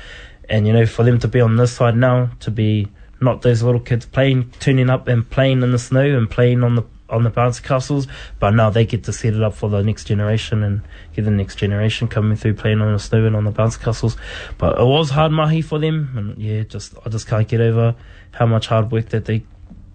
And 0.50 0.66
you 0.66 0.74
know, 0.74 0.86
for 0.86 1.04
them 1.04 1.20
to 1.20 1.28
be 1.28 1.42
on 1.42 1.58
this 1.58 1.74
side 1.74 1.96
now, 1.96 2.30
to 2.40 2.52
be 2.52 2.88
not 3.20 3.42
those 3.42 3.64
little 3.64 3.82
kids 3.82 4.06
playing, 4.06 4.52
turning 4.60 4.90
up 4.90 5.08
and 5.08 5.30
playing 5.30 5.62
in 5.64 5.72
the 5.72 5.80
snow 5.80 6.18
and 6.18 6.30
playing 6.30 6.64
on 6.64 6.76
the 6.76 6.84
on 7.10 7.24
the 7.24 7.32
bouncy 7.32 7.64
castles, 7.64 8.06
but 8.40 8.52
now 8.52 8.70
they 8.70 8.86
get 8.86 9.06
to 9.06 9.14
set 9.14 9.34
it 9.34 9.42
up 9.42 9.54
for 9.54 9.70
the 9.70 9.82
next 9.82 10.06
generation 10.06 10.62
and 10.62 10.82
get 11.16 11.24
the 11.24 11.32
next 11.32 11.56
generation 11.56 12.08
coming 12.08 12.36
through 12.36 12.54
playing 12.54 12.82
on 12.82 12.92
the 12.92 13.00
snow 13.00 13.26
and 13.26 13.36
on 13.36 13.46
the 13.46 13.52
bouncy 13.52 13.82
castles. 13.82 14.18
But 14.58 14.78
it 14.78 14.84
was 14.84 15.12
hard 15.12 15.32
mahi 15.32 15.62
for 15.62 15.80
them, 15.80 16.12
and 16.16 16.38
yeah, 16.38 16.64
just 16.64 16.96
I 17.06 17.10
just 17.10 17.28
can't 17.28 17.48
get 17.48 17.62
over 17.62 17.96
how 18.32 18.46
much 18.46 18.68
hard 18.68 18.92
work 18.92 19.10
that 19.10 19.26
they 19.26 19.44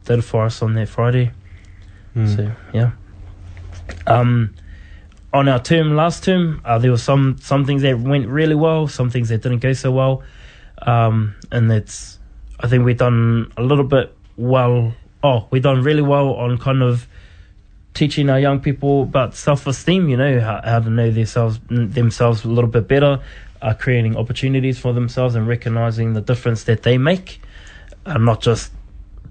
did 0.05 0.25
for 0.25 0.45
us 0.45 0.63
on 0.63 0.75
that 0.75 0.89
Friday. 0.89 1.31
Mm. 2.17 2.37
So 2.37 2.53
yeah. 2.73 2.93
Um, 4.07 4.55
on 5.33 5.49
our 5.49 5.59
term 5.59 5.97
last 5.97 6.25
term, 6.25 6.61
uh, 6.65 6.79
there 6.79 6.91
were 6.91 6.99
some 6.99 7.37
some 7.41 7.65
things 7.65 7.83
that 7.83 7.99
went 7.99 8.29
really 8.29 8.55
well, 8.55 8.89
some 8.89 9.11
things 9.11 9.29
that 9.31 9.43
didn't 9.43 9.61
go 9.61 9.73
so 9.73 9.91
well, 9.91 10.23
um, 10.83 11.35
and 11.51 11.71
that's 11.71 12.19
I 12.61 12.69
think 12.69 12.85
we've 12.85 12.99
done 12.99 13.53
a 13.57 13.63
little 13.63 13.85
bit 13.85 14.15
well. 14.37 14.95
Oh, 15.23 15.47
we've 15.51 15.63
done 15.63 15.83
really 15.83 16.03
well 16.03 16.35
on 16.35 16.59
kind 16.59 16.83
of 16.83 17.07
teaching 17.95 18.31
our 18.31 18.39
young 18.41 18.61
people 18.61 19.03
about 19.03 19.35
self 19.35 19.67
esteem. 19.67 20.09
You 20.09 20.17
know 20.17 20.41
how, 20.41 20.61
how 20.65 20.81
to 20.81 20.91
know 20.91 21.11
themselves 21.11 21.61
themselves 21.69 22.45
a 22.45 22.49
little 22.49 22.71
bit 22.71 22.87
better, 22.87 23.21
uh, 23.63 23.75
creating 23.75 24.17
opportunities 24.17 24.79
for 24.79 24.93
themselves 24.93 25.35
and 25.35 25.49
recognizing 25.49 26.13
the 26.13 26.21
difference 26.21 26.65
that 26.65 26.83
they 26.83 26.99
make, 26.99 27.41
uh, 28.05 28.19
not 28.19 28.43
just 28.43 28.73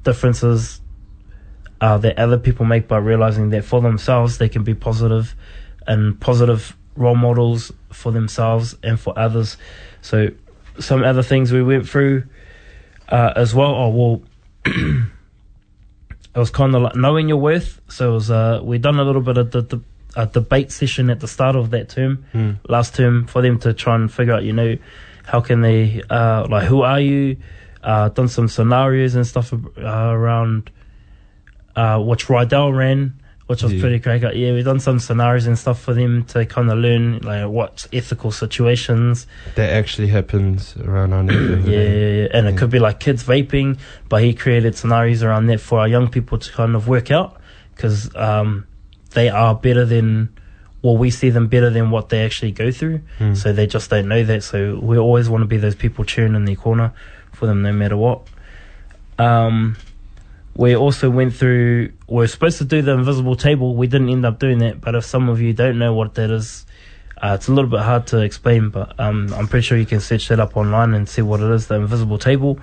differences 0.04 0.82
uh, 1.80 1.98
that 1.98 2.18
other 2.18 2.38
people 2.38 2.66
make 2.66 2.88
by 2.88 2.98
realizing 2.98 3.50
that 3.50 3.64
for 3.66 3.82
themselves 3.82 4.38
they 4.38 4.50
can 4.50 4.64
be 4.64 4.74
positive 4.74 5.36
and 5.88 6.20
positive 6.20 6.76
role 6.96 7.16
models 7.16 7.72
for 7.92 8.12
themselves 8.12 8.76
and 8.84 9.00
for 9.00 9.18
others. 9.18 9.58
So 10.02 10.30
some 10.80 11.04
other 11.04 11.24
things 11.24 11.52
we 11.52 11.64
went 11.64 11.88
through 11.90 12.24
uh, 13.10 13.34
as 13.36 13.56
well. 13.56 13.74
Oh 13.76 13.90
well, 13.90 14.22
it 14.66 15.04
was 16.36 16.50
kind 16.52 16.76
of 16.76 16.82
like 16.84 16.96
knowing 16.96 17.28
your 17.30 17.38
worth. 17.38 17.82
So 17.90 18.12
it 18.12 18.14
was 18.14 18.32
uh, 18.32 18.62
we 18.64 18.78
done 18.78 19.00
a 19.00 19.04
little 19.04 19.22
bit 19.22 19.38
of 19.38 19.52
the, 19.52 19.62
the 19.62 19.82
a 20.16 20.26
debate 20.28 20.72
session 20.74 21.10
at 21.10 21.22
the 21.22 21.28
start 21.28 21.56
of 21.56 21.70
that 21.72 21.88
term, 21.90 22.26
Mm. 22.34 22.58
last 22.68 22.96
term, 22.96 23.28
for 23.28 23.42
them 23.42 23.58
to 23.60 23.74
try 23.74 23.96
and 23.96 24.12
figure 24.12 24.34
out, 24.34 24.44
you 24.44 24.52
know, 24.54 24.76
how 25.24 25.40
can 25.40 25.62
they 25.62 26.02
uh, 26.10 26.46
like 26.50 26.66
who 26.68 26.82
are 26.82 27.00
you? 27.00 27.38
Uh, 27.84 28.10
done 28.10 28.28
some 28.28 28.48
scenarios 28.48 29.16
and 29.16 29.26
stuff 29.26 29.52
uh, 29.54 29.58
around 29.82 30.70
uh, 31.76 32.00
which 32.00 32.28
Rydell 32.28 32.76
ran, 32.76 33.14
which 33.48 33.64
was 33.64 33.74
Yeah. 33.74 33.82
pretty 33.82 34.00
great. 34.00 34.22
Yeah, 34.36 34.52
we've 34.54 34.66
done 34.66 34.80
some 34.80 35.00
scenarios 35.00 35.48
and 35.48 35.58
stuff 35.58 35.80
for 35.82 35.94
them 35.94 36.24
to 36.26 36.46
kind 36.46 36.70
of 36.70 36.78
learn 36.78 37.20
like 37.20 37.48
what 37.48 37.88
ethical 37.94 38.32
situations. 38.32 39.26
That 39.56 39.72
actually 39.74 40.08
happens 40.10 40.76
around 40.78 41.14
our 41.14 41.24
neighborhood. 41.24 41.66
Yeah, 41.66 41.78
eh? 41.78 41.82
yeah, 41.82 42.22
yeah. 42.24 42.28
and 42.34 42.48
it 42.48 42.58
could 42.58 42.70
be 42.70 42.80
like 42.80 43.00
kids 43.00 43.24
vaping, 43.24 43.80
but 44.10 44.22
he 44.22 44.34
created 44.34 44.76
scenarios 44.78 45.24
around 45.24 45.48
that 45.48 45.60
for 45.60 45.80
our 45.80 45.88
young 45.88 46.08
people 46.10 46.38
to 46.38 46.52
kind 46.52 46.76
of 46.76 46.88
work 46.88 47.10
out 47.10 47.38
because 47.76 48.14
um, 48.16 48.68
they 49.12 49.30
are 49.30 49.56
better 49.56 49.86
than. 49.86 50.30
Well, 50.84 50.98
we 50.98 51.12
see 51.12 51.30
them 51.30 51.48
better 51.48 51.70
than 51.70 51.92
what 51.92 52.10
they 52.10 52.26
actually 52.26 52.54
go 52.54 52.72
through, 52.72 53.02
Mm. 53.20 53.38
so 53.38 53.54
they 53.54 53.68
just 53.68 53.92
don't 53.92 54.08
know 54.08 54.24
that. 54.24 54.42
So 54.44 54.80
we 54.82 54.98
always 54.98 55.30
want 55.30 55.44
to 55.44 55.46
be 55.48 55.58
those 55.58 55.76
people 55.76 56.04
cheering 56.06 56.34
in 56.34 56.46
their 56.46 56.56
corner 56.56 56.92
for 57.32 57.46
them, 57.46 57.62
no 57.62 57.74
matter 57.74 57.98
what. 57.98 58.28
Um, 59.18 59.78
we 60.56 60.76
also 60.76 61.10
went 61.10 61.34
through. 61.34 61.94
We 62.08 62.24
are 62.24 62.28
supposed 62.28 62.58
to 62.58 62.66
do 62.66 62.82
the 62.82 62.92
invisible 62.92 63.36
table. 63.36 63.76
We 63.76 63.88
didn't 63.88 64.10
end 64.10 64.26
up 64.26 64.40
doing 64.40 64.60
that. 64.60 64.82
But 64.82 64.96
if 64.96 65.06
some 65.06 65.30
of 65.30 65.40
you 65.40 65.54
don't 65.54 65.80
know 65.80 65.94
what 65.94 66.16
that 66.16 66.30
is, 66.30 66.66
uh, 67.22 67.36
it's 67.40 67.48
a 67.48 67.54
little 67.54 67.70
bit 67.70 67.82
hard 67.82 68.08
to 68.08 68.20
explain. 68.20 68.70
But 68.70 69.00
um, 69.00 69.34
I'm 69.34 69.48
pretty 69.48 69.66
sure 69.66 69.78
you 69.78 69.86
can 69.86 70.02
search 70.02 70.28
that 70.28 70.40
up 70.40 70.58
online 70.58 70.94
and 70.94 71.08
see 71.08 71.22
what 71.22 71.40
it 71.40 71.50
is. 71.52 71.68
The 71.68 71.76
invisible 71.76 72.18
table. 72.18 72.60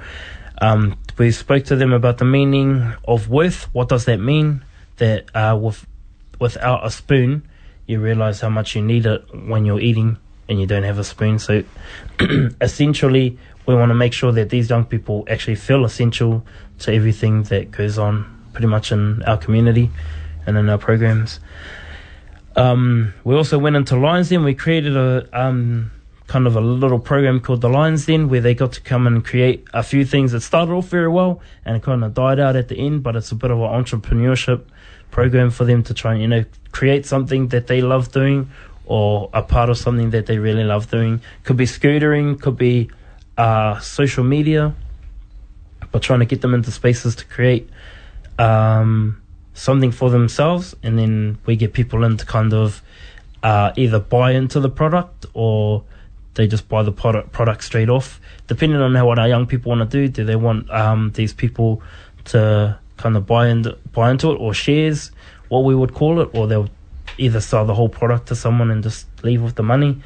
Um, 0.60 0.98
we 1.16 1.30
spoke 1.30 1.64
to 1.66 1.76
them 1.76 1.92
about 1.92 2.18
the 2.18 2.24
meaning 2.24 2.92
of 3.06 3.28
worth. 3.28 3.64
What 3.72 3.88
does 3.88 4.04
that 4.04 4.18
mean? 4.18 4.64
That 4.98 5.34
uh, 5.34 5.56
with 5.56 5.86
without 6.40 6.84
a 6.84 6.90
spoon, 6.90 7.48
you 7.86 8.00
realize 8.00 8.40
how 8.40 8.48
much 8.48 8.76
you 8.76 8.82
need 8.82 9.06
it 9.06 9.24
when 9.32 9.64
you're 9.64 9.80
eating 9.80 10.18
and 10.48 10.60
you 10.60 10.66
don't 10.66 10.82
have 10.82 10.98
a 10.98 11.04
spoon. 11.04 11.38
So 11.38 11.64
essentially, 12.60 13.38
we 13.68 13.74
want 13.74 13.90
to 13.90 13.94
make 13.94 14.12
sure 14.12 14.32
that 14.32 14.50
these 14.50 14.70
young 14.70 14.84
people 14.84 15.24
actually 15.28 15.54
feel 15.54 15.84
essential 15.84 16.44
to 16.80 16.92
everything 16.92 17.44
that 17.44 17.70
goes 17.70 17.98
on 17.98 18.24
pretty 18.52 18.66
much 18.66 18.90
in 18.90 19.22
our 19.22 19.36
community. 19.36 19.90
and 20.48 20.56
in 20.56 20.68
our 20.68 20.78
programs. 20.78 21.40
Um, 22.56 23.12
we 23.22 23.36
also 23.36 23.58
went 23.58 23.76
into 23.76 23.96
Lions 23.96 24.30
Den. 24.30 24.42
We 24.42 24.54
created 24.54 24.96
a 24.96 25.28
um, 25.38 25.92
kind 26.26 26.46
of 26.46 26.56
a 26.56 26.60
little 26.60 26.98
program 26.98 27.40
called 27.40 27.60
the 27.60 27.68
Lions 27.68 28.06
Den 28.06 28.28
where 28.28 28.40
they 28.40 28.54
got 28.54 28.72
to 28.72 28.80
come 28.80 29.06
and 29.06 29.24
create 29.24 29.66
a 29.72 29.82
few 29.82 30.04
things 30.04 30.32
that 30.32 30.40
started 30.40 30.72
off 30.72 30.88
very 30.88 31.08
well 31.08 31.40
and 31.64 31.76
it 31.76 31.82
kind 31.82 32.02
of 32.02 32.14
died 32.14 32.40
out 32.40 32.56
at 32.56 32.68
the 32.68 32.78
end, 32.78 33.02
but 33.02 33.14
it's 33.14 33.30
a 33.30 33.34
bit 33.34 33.50
of 33.50 33.58
an 33.58 33.68
entrepreneurship 33.68 34.64
program 35.10 35.50
for 35.50 35.64
them 35.64 35.82
to 35.82 35.94
try 35.94 36.14
and, 36.14 36.22
you 36.22 36.28
know, 36.28 36.44
create 36.72 37.06
something 37.06 37.48
that 37.48 37.66
they 37.66 37.80
love 37.80 38.10
doing 38.10 38.50
or 38.86 39.28
a 39.34 39.42
part 39.42 39.68
of 39.68 39.76
something 39.76 40.10
that 40.10 40.26
they 40.26 40.38
really 40.38 40.64
love 40.64 40.90
doing. 40.90 41.20
Could 41.44 41.58
be 41.58 41.66
scootering, 41.66 42.40
could 42.40 42.56
be 42.56 42.90
uh, 43.38 43.78
social 43.78 44.24
media, 44.24 44.74
but 45.92 46.02
trying 46.02 46.18
to 46.18 46.26
get 46.26 46.42
them 46.42 46.52
into 46.52 46.70
spaces 46.70 47.14
to 47.16 47.24
create 47.24 47.70
um, 48.38 49.22
something 49.54 49.92
for 49.92 50.10
themselves, 50.10 50.74
and 50.82 50.98
then 50.98 51.38
we 51.46 51.56
get 51.56 51.72
people 51.72 52.04
in 52.04 52.16
to 52.16 52.26
kind 52.26 52.52
of 52.52 52.82
uh, 53.42 53.72
either 53.76 54.00
buy 54.00 54.32
into 54.32 54.60
the 54.60 54.68
product 54.68 55.24
or 55.32 55.84
they 56.34 56.46
just 56.46 56.68
buy 56.68 56.82
the 56.82 56.92
product 56.92 57.32
product 57.32 57.62
straight 57.64 57.88
off. 57.88 58.20
Depending 58.48 58.80
on 58.80 58.94
how 58.94 59.06
what 59.06 59.18
our 59.18 59.28
young 59.28 59.46
people 59.46 59.70
want 59.70 59.88
to 59.88 59.96
do, 59.98 60.08
do 60.08 60.24
they 60.24 60.36
want 60.36 60.70
um, 60.70 61.12
these 61.14 61.32
people 61.32 61.82
to 62.26 62.78
kind 62.96 63.16
of 63.16 63.26
buy 63.26 63.48
into 63.48 63.78
buy 63.92 64.10
into 64.10 64.32
it 64.32 64.36
or 64.36 64.52
shares, 64.52 65.10
what 65.48 65.60
we 65.60 65.74
would 65.74 65.94
call 65.94 66.20
it, 66.20 66.28
or 66.34 66.46
they'll 66.46 66.70
either 67.18 67.40
sell 67.40 67.64
the 67.64 67.74
whole 67.74 67.88
product 67.88 68.28
to 68.28 68.36
someone 68.36 68.70
and 68.70 68.82
just 68.82 69.06
leave 69.22 69.42
with 69.42 69.54
the 69.54 69.62
money. 69.62 70.00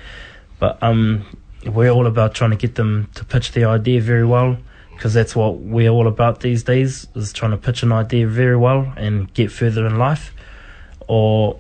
But 0.59 0.83
um, 0.83 1.27
we're 1.65 1.91
all 1.91 2.07
about 2.07 2.35
trying 2.35 2.51
to 2.51 2.57
get 2.57 2.75
them 2.75 3.09
to 3.15 3.25
pitch 3.25 3.53
the 3.53 3.65
idea 3.65 4.01
very 4.01 4.25
well 4.25 4.57
because 5.03 5.15
that's 5.15 5.35
what 5.35 5.59
we're 5.59 5.91
all 5.91 6.07
about 6.07 6.41
these 6.41 6.63
days 6.63 7.07
is 7.15 7.33
trying 7.33 7.51
to 7.51 7.57
pitch 7.57 7.83
an 7.83 7.93
idea 7.93 8.27
very 8.27 8.57
well 8.57 8.93
and 8.97 9.33
get 9.35 9.51
further 9.51 9.87
in 9.87 9.99
life. 9.99 10.33
Or 11.09 11.59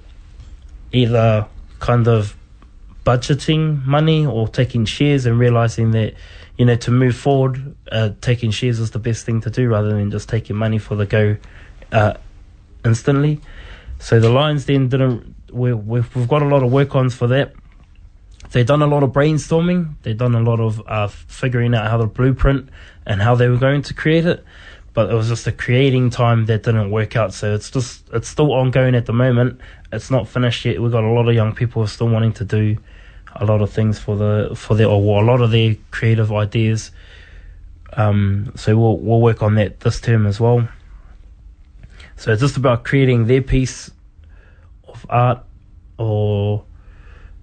either 0.92 1.46
kind 1.80 2.06
of 2.06 2.36
budgeting 3.04 3.84
money 3.84 4.24
or 4.24 4.46
taking 4.46 4.84
shares 4.84 5.26
and 5.26 5.38
realizing 5.38 5.90
that 5.90 6.14
you 6.56 6.64
know 6.64 6.76
to 6.76 6.92
move 6.92 7.16
forward 7.16 7.74
uh, 7.90 8.10
taking 8.20 8.52
shares 8.52 8.78
is 8.78 8.92
the 8.92 8.98
best 9.00 9.26
thing 9.26 9.40
to 9.40 9.50
do 9.50 9.68
rather 9.68 9.88
than 9.88 10.10
just 10.10 10.28
taking 10.28 10.54
money 10.54 10.78
for 10.78 10.94
the 10.94 11.06
go 11.06 11.36
uh, 11.90 12.14
instantly. 12.84 13.40
So 13.98 14.20
the 14.20 14.30
Lions 14.30 14.66
Den 14.66 14.88
didn't 14.88 15.34
we, 15.50 15.72
we've, 15.72 16.14
we've 16.14 16.28
got 16.28 16.42
a 16.42 16.46
lot 16.46 16.62
of 16.62 16.70
work 16.70 16.94
ons 16.94 17.14
for 17.14 17.26
that 17.26 17.54
they've 18.52 18.66
done 18.66 18.82
a 18.82 18.86
lot 18.86 19.02
of 19.02 19.10
brainstorming. 19.10 19.94
They've 20.02 20.16
done 20.16 20.34
a 20.34 20.40
lot 20.40 20.60
of 20.60 20.82
uh, 20.86 21.08
figuring 21.08 21.74
out 21.74 21.90
how 21.90 21.98
the 21.98 22.06
blueprint 22.06 22.68
and 23.06 23.20
how 23.20 23.34
they 23.34 23.48
were 23.48 23.56
going 23.56 23.82
to 23.82 23.94
create 23.94 24.26
it. 24.26 24.44
But 24.94 25.10
it 25.10 25.14
was 25.14 25.28
just 25.28 25.46
a 25.46 25.52
creating 25.52 26.10
time 26.10 26.46
that 26.46 26.64
didn't 26.64 26.90
work 26.90 27.16
out. 27.16 27.32
So 27.32 27.54
it's 27.54 27.70
just 27.70 28.08
it's 28.12 28.28
still 28.28 28.52
ongoing 28.52 28.94
at 28.94 29.06
the 29.06 29.12
moment. 29.12 29.60
It's 29.90 30.10
not 30.10 30.28
finished 30.28 30.64
yet. 30.64 30.80
We've 30.80 30.92
got 30.92 31.02
a 31.02 31.10
lot 31.10 31.28
of 31.28 31.34
young 31.34 31.54
people 31.54 31.86
still 31.86 32.08
wanting 32.08 32.34
to 32.34 32.44
do 32.44 32.76
a 33.36 33.46
lot 33.46 33.62
of 33.62 33.70
things 33.70 33.98
for 33.98 34.16
the 34.16 34.54
for 34.54 34.74
their 34.74 34.88
or 34.88 35.22
a 35.22 35.24
lot 35.24 35.40
of 35.40 35.50
their 35.50 35.76
creative 35.90 36.30
ideas. 36.30 36.90
Um, 37.94 38.52
so 38.54 38.76
we'll 38.76 38.98
we'll 38.98 39.20
work 39.20 39.42
on 39.42 39.54
that 39.54 39.80
this 39.80 40.00
term 40.00 40.26
as 40.26 40.38
well. 40.38 40.68
So 42.16 42.32
it's 42.32 42.42
just 42.42 42.58
about 42.58 42.84
creating 42.84 43.26
their 43.26 43.42
piece 43.42 43.90
of 44.86 45.06
art 45.08 45.42
or 45.98 46.64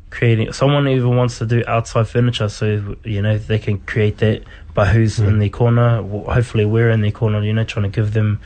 creating 0.09 0.51
someone 0.53 0.87
even 0.87 1.15
wants 1.15 1.37
to 1.37 1.45
do 1.45 1.63
outside 1.67 2.07
furniture 2.07 2.49
so 2.49 2.95
you 3.03 3.21
know 3.21 3.37
they 3.37 3.59
can 3.59 3.77
create 3.81 4.17
that 4.17 4.43
but 4.73 4.87
who's 4.87 5.19
in 5.19 5.39
their 5.39 5.49
corner. 5.49 6.01
Hopefully 6.01 6.65
we're 6.65 6.89
in 6.89 7.01
their 7.01 7.11
corner 7.11 7.43
you 7.43 7.53
know 7.53 7.63
trying 7.63 7.83
to 7.83 7.89
give 7.89 8.13
them 8.13 8.39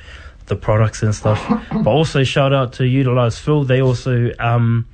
the 0.47 0.55
products 0.55 1.03
and 1.03 1.13
stuff. 1.13 1.39
But 1.71 1.87
also 1.87 2.23
shout 2.23 2.53
out 2.53 2.73
to 2.73 2.87
utilize 2.87 3.37
phil. 3.39 3.63
They 3.63 3.81
also 3.81 4.31
um 4.39 4.87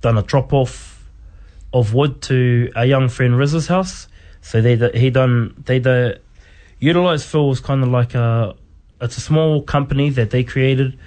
done 0.00 0.18
a 0.18 0.22
drop 0.22 0.52
off 0.52 1.04
of 1.72 1.94
wood 1.94 2.22
to 2.22 2.72
a 2.74 2.86
young 2.86 3.08
friend 3.08 3.36
riz's 3.36 3.66
house. 3.66 4.08
So 4.40 4.60
they 4.60 4.76
he 4.98 5.10
done 5.10 5.54
they 5.66 5.78
the 5.78 6.20
utilize 6.80 7.24
phil 7.24 7.48
was 7.48 7.60
kind 7.60 7.82
of 7.82 7.90
like 7.90 8.14
a 8.14 8.54
it's 9.00 9.18
a 9.18 9.20
small 9.20 9.62
company 9.62 10.10
that 10.10 10.30
they 10.30 10.44
created 10.44 10.98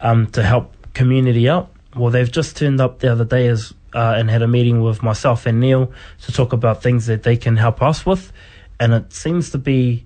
um 0.00 0.26
to 0.28 0.42
help 0.42 0.74
community 0.94 1.48
out. 1.48 1.70
Well 1.94 2.10
they've 2.10 2.30
just 2.30 2.56
turned 2.56 2.80
up 2.80 3.00
the 3.00 3.12
other 3.12 3.24
day 3.24 3.48
as 3.48 3.74
uh, 3.96 4.14
and 4.16 4.30
had 4.30 4.42
a 4.42 4.48
meeting 4.48 4.82
with 4.82 5.02
myself 5.02 5.46
and 5.46 5.58
Neil 5.58 5.90
to 6.22 6.32
talk 6.32 6.52
about 6.52 6.82
things 6.82 7.06
that 7.06 7.22
they 7.22 7.36
can 7.36 7.56
help 7.56 7.82
us 7.82 8.04
with, 8.04 8.32
and 8.78 8.92
it 8.92 9.12
seems 9.12 9.50
to 9.50 9.58
be 9.58 10.04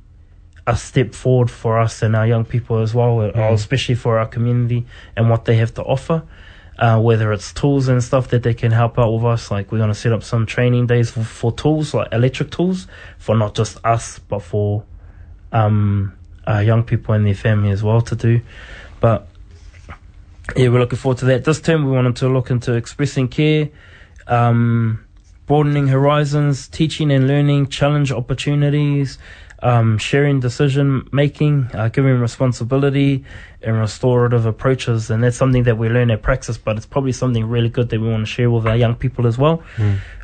a 0.66 0.76
step 0.76 1.12
forward 1.14 1.50
for 1.50 1.80
us 1.80 2.00
and 2.02 2.14
our 2.14 2.26
young 2.26 2.44
people 2.44 2.78
as 2.78 2.94
well, 2.94 3.20
uh, 3.20 3.52
especially 3.52 3.96
for 3.96 4.18
our 4.18 4.26
community 4.26 4.86
and 5.16 5.28
what 5.28 5.44
they 5.44 5.56
have 5.56 5.74
to 5.74 5.82
offer. 5.82 6.22
Uh, 6.78 6.98
whether 6.98 7.30
it's 7.30 7.52
tools 7.52 7.88
and 7.88 8.02
stuff 8.02 8.28
that 8.28 8.42
they 8.42 8.54
can 8.54 8.72
help 8.72 8.98
out 8.98 9.12
with 9.12 9.24
us, 9.24 9.50
like 9.50 9.70
we're 9.70 9.76
going 9.76 9.90
to 9.90 9.94
set 9.94 10.12
up 10.12 10.22
some 10.22 10.46
training 10.46 10.86
days 10.86 11.10
for, 11.10 11.22
for 11.22 11.52
tools, 11.52 11.92
like 11.92 12.08
electric 12.10 12.50
tools, 12.50 12.86
for 13.18 13.36
not 13.36 13.54
just 13.54 13.76
us, 13.84 14.18
but 14.18 14.38
for 14.38 14.82
um, 15.52 16.16
our 16.46 16.62
young 16.62 16.82
people 16.82 17.12
and 17.14 17.26
their 17.26 17.34
family 17.34 17.70
as 17.70 17.82
well 17.82 18.00
to 18.00 18.16
do. 18.16 18.40
But 18.98 19.28
yeah, 20.56 20.68
we're 20.68 20.80
looking 20.80 20.98
forward 20.98 21.18
to 21.18 21.24
that. 21.26 21.44
This 21.44 21.60
term, 21.60 21.84
we 21.84 21.92
wanted 21.92 22.16
to 22.16 22.28
look 22.28 22.50
into 22.50 22.74
expressing 22.74 23.28
care, 23.28 23.68
um, 24.26 25.04
broadening 25.46 25.88
horizons, 25.88 26.68
teaching 26.68 27.10
and 27.10 27.26
learning, 27.26 27.68
challenge 27.68 28.12
opportunities, 28.12 29.18
um, 29.62 29.98
sharing 29.98 30.40
decision 30.40 31.08
making, 31.12 31.68
uh, 31.74 31.88
giving 31.88 32.18
responsibility, 32.18 33.24
and 33.62 33.78
restorative 33.78 34.46
approaches. 34.46 35.10
And 35.10 35.22
that's 35.22 35.36
something 35.36 35.64
that 35.64 35.76
we 35.76 35.88
learn 35.88 36.10
at 36.10 36.22
Praxis, 36.22 36.56
but 36.56 36.76
it's 36.76 36.86
probably 36.86 37.12
something 37.12 37.44
really 37.46 37.68
good 37.68 37.88
that 37.90 38.00
we 38.00 38.08
want 38.08 38.22
to 38.22 38.32
share 38.32 38.50
with 38.50 38.66
our 38.66 38.76
young 38.76 38.94
people 38.94 39.26
as 39.26 39.36
well. 39.36 39.62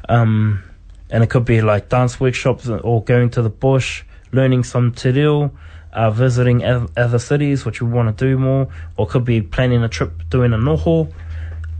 Um, 0.08 0.62
and 1.10 1.22
it 1.22 1.30
could 1.30 1.44
be 1.44 1.60
like 1.60 1.88
dance 1.88 2.18
workshops 2.18 2.68
or 2.68 3.02
going 3.04 3.30
to 3.30 3.42
the 3.42 3.50
bush, 3.50 4.04
learning 4.32 4.64
some 4.64 4.92
te 4.92 5.10
reo, 5.10 5.52
uh, 5.96 6.10
visiting 6.10 6.62
oth- 6.62 6.96
other 6.96 7.18
cities, 7.18 7.64
which 7.64 7.80
we 7.80 7.90
want 7.90 8.16
to 8.16 8.24
do 8.24 8.38
more, 8.38 8.68
or 8.96 9.06
could 9.06 9.24
be 9.24 9.40
planning 9.40 9.82
a 9.82 9.88
trip, 9.88 10.12
doing 10.28 10.52
a 10.52 10.56
noho, 10.58 11.10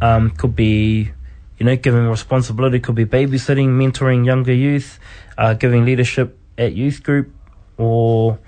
um, 0.01 0.31
could 0.31 0.57
be, 0.57 1.11
you 1.59 1.67
know, 1.67 1.77
giving 1.77 2.07
responsibility, 2.09 2.81
could 2.81 2.95
be 2.95 3.05
babysitting, 3.05 3.69
mentoring 3.69 4.25
younger 4.25 4.55
youth, 4.55 4.99
uh, 5.37 5.53
giving 5.53 5.85
leadership 5.85 6.37
at 6.57 6.73
youth 6.73 7.03
group, 7.03 7.31
or, 7.77 8.39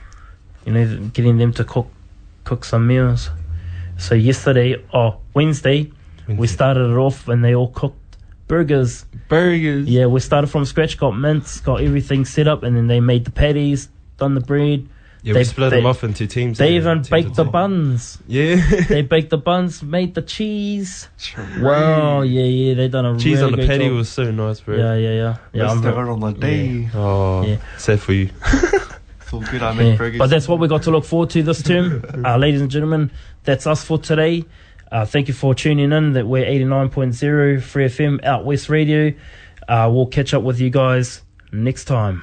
you 0.64 0.72
know, 0.72 1.10
getting 1.12 1.36
them 1.36 1.52
to 1.52 1.64
cook, 1.64 1.88
cook 2.44 2.64
some 2.64 2.86
meals. 2.86 3.28
So 3.98 4.14
yesterday, 4.14 4.82
oh, 4.94 5.18
Wednesday, 5.34 5.92
we 6.26 6.46
started 6.46 6.90
it 6.90 6.96
off 6.96 7.28
and 7.28 7.44
they 7.44 7.54
all 7.54 7.68
cooked 7.68 8.16
burgers. 8.46 9.04
Burgers. 9.28 9.86
Yeah, 9.86 10.06
we 10.06 10.20
started 10.20 10.46
from 10.46 10.64
scratch, 10.64 10.96
got 10.96 11.10
mince, 11.10 11.60
got 11.60 11.82
everything 11.82 12.24
set 12.24 12.48
up, 12.48 12.62
and 12.62 12.74
then 12.74 12.86
they 12.86 13.00
made 13.00 13.26
the 13.26 13.30
patties, 13.30 13.90
done 14.16 14.34
the 14.34 14.40
bread. 14.40 14.88
Yeah, 15.22 15.32
They- 15.34 15.40
we 15.40 15.44
split 15.44 15.70
they- 15.70 15.76
them 15.76 15.86
off 15.86 16.04
into 16.04 16.26
teams. 16.26 16.58
They 16.58 16.76
even 16.76 16.98
teams 16.98 17.08
baked 17.10 17.34
the 17.34 17.42
ten. 17.44 17.52
buns. 17.52 18.18
Yeah. 18.28 18.56
They 18.88 19.02
baked 19.14 19.30
the 19.30 19.38
buns, 19.38 19.82
made 19.82 20.14
the 20.14 20.22
cheese. 20.22 21.08
Wow, 21.60 22.22
yeah, 22.22 22.42
yeah, 22.44 22.74
they 22.74 22.88
done 22.88 23.04
a 23.06 23.18
Cheese 23.18 23.38
really 23.40 23.44
on 23.44 23.50
the 23.52 23.56
great 23.58 23.68
patty 23.68 23.88
job. 23.88 23.96
was 23.96 24.08
so 24.08 24.30
nice, 24.30 24.60
bro. 24.60 24.76
Yeah, 24.76 24.94
yeah, 24.94 25.10
yeah. 25.10 25.36
Yeah, 25.52 25.70
I'm 25.70 25.80
Missed 25.80 25.96
on 25.96 26.20
the 26.20 26.32
day. 26.32 26.88
Oh, 26.94 27.42
Yeah. 27.44 27.56
sad 27.78 28.00
for 28.00 28.12
you. 28.12 28.30
It's 29.20 29.34
all 29.34 29.40
good. 29.42 29.62
I 29.62 29.74
make 29.74 29.88
yeah. 29.92 29.96
burgers. 29.96 30.18
But 30.18 30.30
that's 30.30 30.48
what 30.48 30.58
we 30.58 30.68
got 30.68 30.84
to 30.84 30.90
look 30.90 31.04
forward 31.04 31.28
to 31.30 31.42
this 31.42 31.62
term. 31.62 32.02
uh, 32.24 32.38
ladies 32.38 32.62
and 32.62 32.70
gentlemen, 32.70 33.10
that's 33.44 33.66
us 33.66 33.84
for 33.84 33.98
today. 33.98 34.46
Uh, 34.90 35.04
thank 35.04 35.28
you 35.28 35.34
for 35.34 35.54
tuning 35.54 35.92
in. 35.92 36.14
That 36.14 36.26
we're 36.26 36.46
89.0 36.46 37.60
Free 37.60 37.84
FM 37.84 38.24
Out 38.24 38.46
West 38.46 38.70
Radio. 38.70 39.12
Uh, 39.68 39.90
we'll 39.92 40.06
catch 40.06 40.32
up 40.32 40.42
with 40.42 40.60
you 40.60 40.70
guys 40.70 41.20
next 41.52 41.84
time. 41.84 42.22